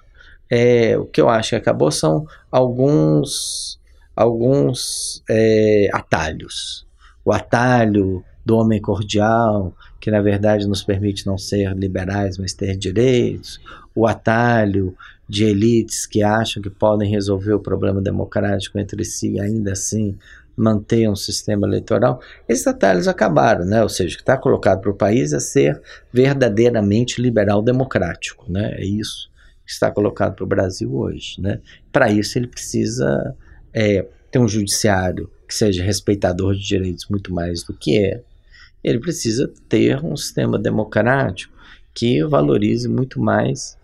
É, 0.50 0.98
o 0.98 1.06
que 1.06 1.20
eu 1.20 1.30
acho 1.30 1.50
que 1.50 1.56
acabou 1.56 1.92
são 1.92 2.28
alguns, 2.52 3.80
alguns 4.16 5.24
é, 5.30 5.90
atalhos. 5.92 6.86
O 7.24 7.32
atalho 7.32 8.24
do 8.46 8.56
homem 8.56 8.80
cordial, 8.80 9.74
que 10.06 10.12
na 10.12 10.22
verdade 10.22 10.68
nos 10.68 10.84
permite 10.84 11.26
não 11.26 11.36
ser 11.36 11.76
liberais, 11.76 12.38
mas 12.38 12.54
ter 12.54 12.78
direitos, 12.78 13.60
o 13.96 14.06
atalho 14.06 14.96
de 15.28 15.46
elites 15.46 16.06
que 16.06 16.22
acham 16.22 16.62
que 16.62 16.70
podem 16.70 17.10
resolver 17.10 17.54
o 17.54 17.60
problema 17.60 18.00
democrático 18.00 18.78
entre 18.78 19.04
si 19.04 19.32
e 19.32 19.40
ainda 19.40 19.72
assim 19.72 20.16
manter 20.56 21.10
um 21.10 21.16
sistema 21.16 21.66
eleitoral, 21.66 22.22
esses 22.48 22.68
atalhos 22.68 23.08
acabaram, 23.08 23.66
né? 23.66 23.82
Ou 23.82 23.90
seja, 23.90 24.14
o 24.14 24.18
que 24.18 24.22
está 24.22 24.38
colocado 24.38 24.80
para 24.80 24.92
o 24.92 24.96
país 24.96 25.34
é 25.34 25.40
ser 25.40 25.82
verdadeiramente 26.14 27.20
liberal 27.20 27.64
democrático, 27.64 28.46
né? 28.48 28.76
É 28.76 28.86
isso 28.86 29.32
que 29.66 29.72
está 29.72 29.90
colocado 29.90 30.36
para 30.36 30.44
o 30.44 30.48
Brasil 30.48 30.96
hoje, 30.96 31.42
né? 31.42 31.62
Para 31.92 32.12
isso 32.12 32.38
ele 32.38 32.46
precisa 32.48 33.36
é, 33.74 34.06
ter 34.30 34.38
um 34.38 34.48
judiciário 34.48 35.32
que 35.48 35.56
seja 35.56 35.84
respeitador 35.84 36.54
de 36.54 36.64
direitos 36.64 37.08
muito 37.10 37.34
mais 37.34 37.64
do 37.64 37.74
que 37.74 37.98
é. 37.98 38.22
Ele 38.86 39.00
precisa 39.00 39.52
ter 39.68 40.00
um 40.06 40.16
sistema 40.16 40.60
democrático 40.60 41.52
que 41.92 42.24
valorize 42.24 42.88
muito 42.88 43.20
mais 43.20 43.76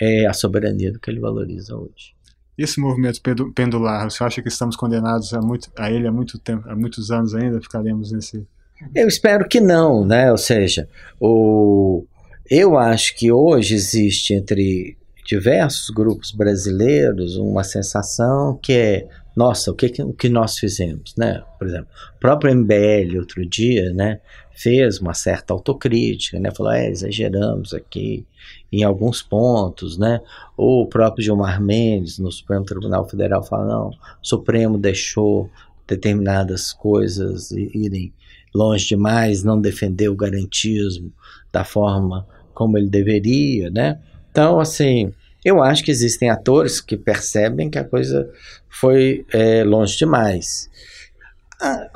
é, 0.00 0.26
a 0.26 0.32
soberania 0.32 0.90
do 0.90 0.98
que 0.98 1.08
ele 1.08 1.20
valoriza 1.20 1.76
hoje. 1.76 2.16
Esse 2.58 2.80
movimento 2.80 3.20
pendular, 3.54 4.10
você 4.10 4.24
acha 4.24 4.42
que 4.42 4.48
estamos 4.48 4.74
condenados 4.74 5.32
a, 5.32 5.40
muito, 5.40 5.70
a 5.78 5.88
ele 5.88 6.08
há 6.08 6.10
muito 6.10 6.36
tempo, 6.36 6.68
há 6.68 6.74
muitos 6.74 7.12
anos 7.12 7.32
ainda? 7.32 7.60
Ficaremos 7.60 8.10
nesse. 8.10 8.44
Eu 8.92 9.06
espero 9.06 9.48
que 9.48 9.60
não, 9.60 10.04
né? 10.04 10.32
Ou 10.32 10.36
seja, 10.36 10.88
o, 11.20 12.04
eu 12.50 12.76
acho 12.76 13.16
que 13.16 13.30
hoje 13.30 13.76
existe 13.76 14.34
entre 14.34 14.98
diversos 15.30 15.90
grupos 15.90 16.32
brasileiros 16.32 17.36
uma 17.36 17.62
sensação 17.62 18.58
que 18.60 18.72
é 18.72 19.08
nossa, 19.36 19.70
o 19.70 19.74
que, 19.74 20.02
o 20.02 20.12
que 20.12 20.28
nós 20.28 20.58
fizemos, 20.58 21.14
né? 21.16 21.40
Por 21.56 21.68
exemplo, 21.68 21.86
o 22.16 22.18
próprio 22.18 22.52
MBL 22.52 23.16
outro 23.16 23.46
dia, 23.46 23.92
né, 23.92 24.20
fez 24.52 24.98
uma 24.98 25.14
certa 25.14 25.54
autocrítica, 25.54 26.40
né? 26.40 26.50
Falou, 26.50 26.72
é, 26.72 26.90
exageramos 26.90 27.72
aqui 27.72 28.26
em 28.72 28.82
alguns 28.82 29.22
pontos, 29.22 29.96
né? 29.96 30.20
Ou 30.56 30.82
o 30.82 30.88
próprio 30.88 31.24
Gilmar 31.24 31.62
Mendes 31.62 32.18
no 32.18 32.30
Supremo 32.32 32.64
Tribunal 32.64 33.08
Federal 33.08 33.44
fala, 33.44 33.66
não, 33.66 33.88
o 33.90 33.94
Supremo 34.20 34.76
deixou 34.76 35.48
determinadas 35.86 36.72
coisas 36.72 37.52
irem 37.52 38.12
longe 38.52 38.88
demais, 38.88 39.44
não 39.44 39.60
defendeu 39.60 40.12
o 40.12 40.16
garantismo 40.16 41.12
da 41.52 41.62
forma 41.62 42.26
como 42.52 42.76
ele 42.76 42.90
deveria, 42.90 43.70
né? 43.70 44.00
Então, 44.30 44.60
assim, 44.60 45.12
eu 45.44 45.62
acho 45.62 45.84
que 45.84 45.90
existem 45.90 46.30
atores 46.30 46.80
que 46.80 46.96
percebem 46.96 47.70
que 47.70 47.78
a 47.78 47.84
coisa 47.84 48.30
foi 48.68 49.24
é, 49.32 49.64
longe 49.64 49.96
demais. 49.96 50.70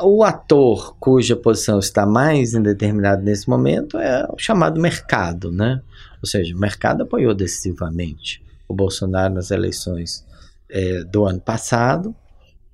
O 0.03 0.22
ator 0.22 0.95
cuja 0.99 1.34
posição 1.34 1.78
está 1.78 2.05
mais 2.05 2.53
indeterminada 2.53 3.22
nesse 3.22 3.49
momento 3.49 3.99
é 3.99 4.26
o 4.30 4.38
chamado 4.38 4.78
mercado, 4.78 5.51
né? 5.51 5.80
Ou 6.20 6.28
seja, 6.28 6.55
o 6.55 6.59
mercado 6.59 7.03
apoiou 7.03 7.34
decisivamente 7.34 8.42
o 8.68 8.74
Bolsonaro 8.74 9.34
nas 9.34 9.51
eleições 9.51 10.24
é, 10.68 11.05
do 11.05 11.24
ano 11.24 11.40
passado, 11.40 12.14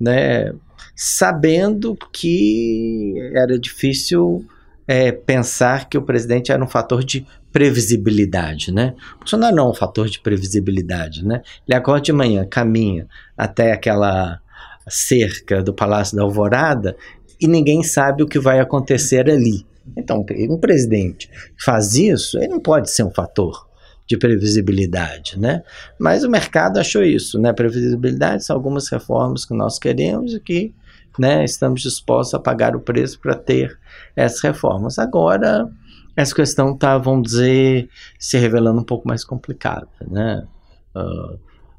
né, 0.00 0.52
sabendo 0.96 1.96
que 2.12 3.14
era 3.34 3.58
difícil 3.58 4.46
é, 4.90 5.12
pensar 5.12 5.88
que 5.88 5.96
o 5.96 6.02
presidente 6.02 6.50
era 6.50 6.60
um 6.60 6.66
fator 6.66 7.04
de 7.04 7.24
previsibilidade, 7.52 8.72
né? 8.72 8.96
Bolsonaro 9.20 9.54
não 9.54 9.66
é 9.66 9.70
um 9.70 9.74
fator 9.74 10.08
de 10.08 10.18
previsibilidade, 10.18 11.24
né? 11.24 11.42
Ele 11.64 11.78
acorda 11.78 12.00
de 12.00 12.12
manhã, 12.12 12.44
caminha 12.44 13.06
até 13.38 13.70
aquela 13.70 14.40
cerca 14.88 15.62
do 15.62 15.72
Palácio 15.72 16.16
da 16.16 16.24
Alvorada 16.24 16.96
e 17.40 17.46
ninguém 17.46 17.84
sabe 17.84 18.24
o 18.24 18.26
que 18.26 18.40
vai 18.40 18.58
acontecer 18.58 19.30
ali. 19.30 19.64
Então, 19.96 20.26
um 20.48 20.58
presidente 20.58 21.28
que 21.56 21.64
faz 21.64 21.94
isso, 21.94 22.36
ele 22.38 22.48
não 22.48 22.60
pode 22.60 22.90
ser 22.90 23.04
um 23.04 23.12
fator 23.12 23.68
de 24.08 24.16
previsibilidade, 24.16 25.38
né? 25.38 25.62
Mas 26.00 26.24
o 26.24 26.28
mercado 26.28 26.80
achou 26.80 27.04
isso, 27.04 27.38
né? 27.38 27.52
Previsibilidade 27.52 28.44
são 28.44 28.56
algumas 28.56 28.88
reformas 28.88 29.44
que 29.44 29.54
nós 29.54 29.78
queremos 29.78 30.34
e 30.34 30.40
que, 30.40 30.74
né, 31.16 31.44
estamos 31.44 31.80
dispostos 31.80 32.34
a 32.34 32.40
pagar 32.40 32.74
o 32.74 32.80
preço 32.80 33.20
para 33.20 33.36
ter 33.36 33.78
essas 34.16 34.40
reformas. 34.42 34.98
Agora, 34.98 35.70
essa 36.16 36.34
questão 36.34 36.74
está, 36.74 36.98
vamos 36.98 37.30
dizer, 37.30 37.88
se 38.18 38.38
revelando 38.38 38.80
um 38.80 38.84
pouco 38.84 39.06
mais 39.06 39.24
complicada, 39.24 39.88
né? 40.08 40.46
Uh, 40.94 41.38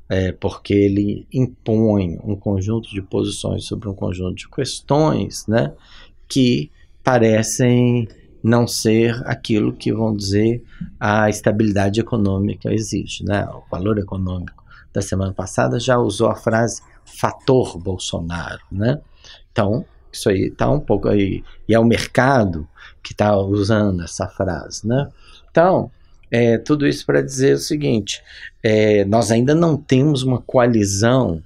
é 0.09 0.31
porque 0.33 0.73
ele 0.73 1.25
impõe 1.31 2.19
um 2.23 2.35
conjunto 2.35 2.89
de 2.89 3.01
posições 3.01 3.65
sobre 3.65 3.87
um 3.87 3.93
conjunto 3.93 4.35
de 4.35 4.49
questões, 4.49 5.47
né? 5.47 5.73
Que 6.27 6.69
parecem 7.03 8.07
não 8.43 8.67
ser 8.67 9.21
aquilo 9.25 9.73
que 9.73 9.93
vão 9.93 10.15
dizer 10.15 10.63
a 10.99 11.29
estabilidade 11.29 11.99
econômica 11.99 12.73
exige, 12.73 13.23
né? 13.23 13.47
O 13.53 13.63
valor 13.69 13.97
econômico 13.99 14.61
da 14.93 15.01
semana 15.01 15.33
passada 15.33 15.79
já 15.79 15.97
usou 15.97 16.29
a 16.29 16.35
frase 16.35 16.81
fator 17.05 17.77
Bolsonaro, 17.77 18.61
né? 18.71 18.99
Então, 19.51 19.85
isso 20.11 20.29
aí 20.29 20.47
está 20.47 20.69
um 20.69 20.79
pouco 20.79 21.07
aí, 21.07 21.43
e 21.67 21.73
é 21.73 21.79
o 21.79 21.85
mercado 21.85 22.67
que 23.01 23.13
está 23.13 23.35
usando 23.37 24.03
essa 24.03 24.27
frase, 24.27 24.87
né? 24.87 25.09
Então, 25.49 25.91
é, 26.29 26.57
tudo 26.57 26.87
isso 26.87 27.05
para 27.05 27.21
dizer 27.21 27.55
o 27.55 27.59
seguinte, 27.59 28.21
é, 28.63 29.03
nós 29.05 29.31
ainda 29.31 29.53
não 29.53 29.75
temos 29.75 30.23
uma 30.23 30.41
coalizão 30.41 31.43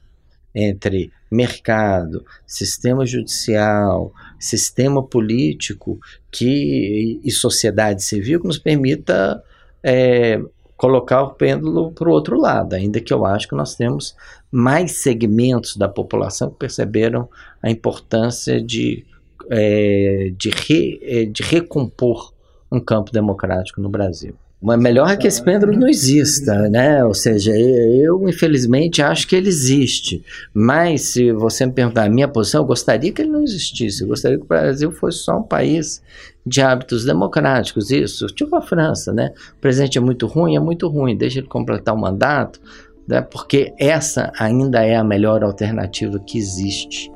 entre 0.53 1.11
mercado, 1.29 2.25
sistema 2.45 3.05
judicial, 3.05 4.13
sistema 4.39 5.03
político 5.03 5.99
que, 6.31 7.19
e 7.23 7.31
sociedade 7.31 8.03
civil 8.03 8.39
que 8.39 8.47
nos 8.47 8.59
permita 8.59 9.43
é, 9.83 10.39
colocar 10.77 11.23
o 11.23 11.33
pêndulo 11.33 11.91
para 11.91 12.09
o 12.09 12.11
outro 12.11 12.39
lado, 12.39 12.73
ainda 12.73 12.99
que 12.99 13.13
eu 13.13 13.25
acho 13.25 13.47
que 13.47 13.55
nós 13.55 13.75
temos 13.75 14.15
mais 14.51 14.97
segmentos 14.97 15.77
da 15.77 15.87
população 15.87 16.49
que 16.49 16.57
perceberam 16.57 17.29
a 17.61 17.69
importância 17.69 18.61
de, 18.61 19.05
é, 19.49 20.31
de, 20.37 20.49
re, 20.49 20.99
é, 21.01 21.25
de 21.25 21.43
recompor 21.43 22.33
um 22.71 22.79
campo 22.79 23.11
democrático 23.11 23.79
no 23.79 23.89
Brasil. 23.89 24.35
Mas 24.61 24.79
melhor 24.79 25.09
é 25.09 25.17
que 25.17 25.27
esse 25.27 25.43
pêndulo 25.43 25.77
não 25.77 25.87
exista, 25.87 26.69
né? 26.69 27.03
Ou 27.05 27.13
seja, 27.13 27.51
eu 27.55 28.27
infelizmente 28.27 29.01
acho 29.01 29.27
que 29.27 29.35
ele 29.35 29.47
existe. 29.47 30.23
Mas 30.53 31.01
se 31.09 31.31
você 31.33 31.65
me 31.65 31.71
perguntar 31.71 32.05
a 32.05 32.09
minha 32.09 32.27
posição, 32.27 32.61
eu 32.61 32.65
gostaria 32.65 33.11
que 33.11 33.21
ele 33.21 33.29
não 33.29 33.43
existisse. 33.43 34.01
Eu 34.01 34.07
gostaria 34.07 34.37
que 34.37 34.43
o 34.43 34.47
Brasil 34.47 34.91
fosse 34.91 35.19
só 35.19 35.37
um 35.37 35.43
país 35.43 36.01
de 36.45 36.61
hábitos 36.61 37.05
democráticos. 37.05 37.89
Isso, 37.89 38.27
tipo 38.27 38.55
a 38.55 38.61
França, 38.61 39.11
né? 39.11 39.33
O 39.57 39.61
presidente 39.61 39.97
é 39.97 40.01
muito 40.01 40.27
ruim, 40.27 40.55
é 40.55 40.59
muito 40.59 40.87
ruim. 40.87 41.17
Deixa 41.17 41.39
ele 41.39 41.47
completar 41.47 41.95
o 41.95 41.99
mandato, 41.99 42.59
né? 43.07 43.21
porque 43.21 43.73
essa 43.79 44.31
ainda 44.37 44.83
é 44.83 44.95
a 44.95 45.03
melhor 45.03 45.43
alternativa 45.43 46.19
que 46.19 46.37
existe 46.37 47.11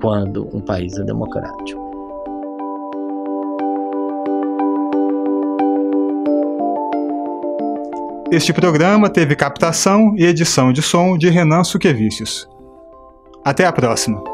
quando 0.00 0.48
um 0.54 0.60
país 0.60 0.98
é 0.98 1.04
democrático. 1.04 1.84
Este 8.32 8.52
programa 8.52 9.08
teve 9.08 9.36
captação 9.36 10.14
e 10.16 10.24
edição 10.24 10.72
de 10.72 10.82
som 10.82 11.16
de 11.16 11.28
Renan 11.28 11.62
Suquevicius. 11.62 12.48
Até 13.44 13.64
a 13.64 13.72
próxima! 13.72 14.33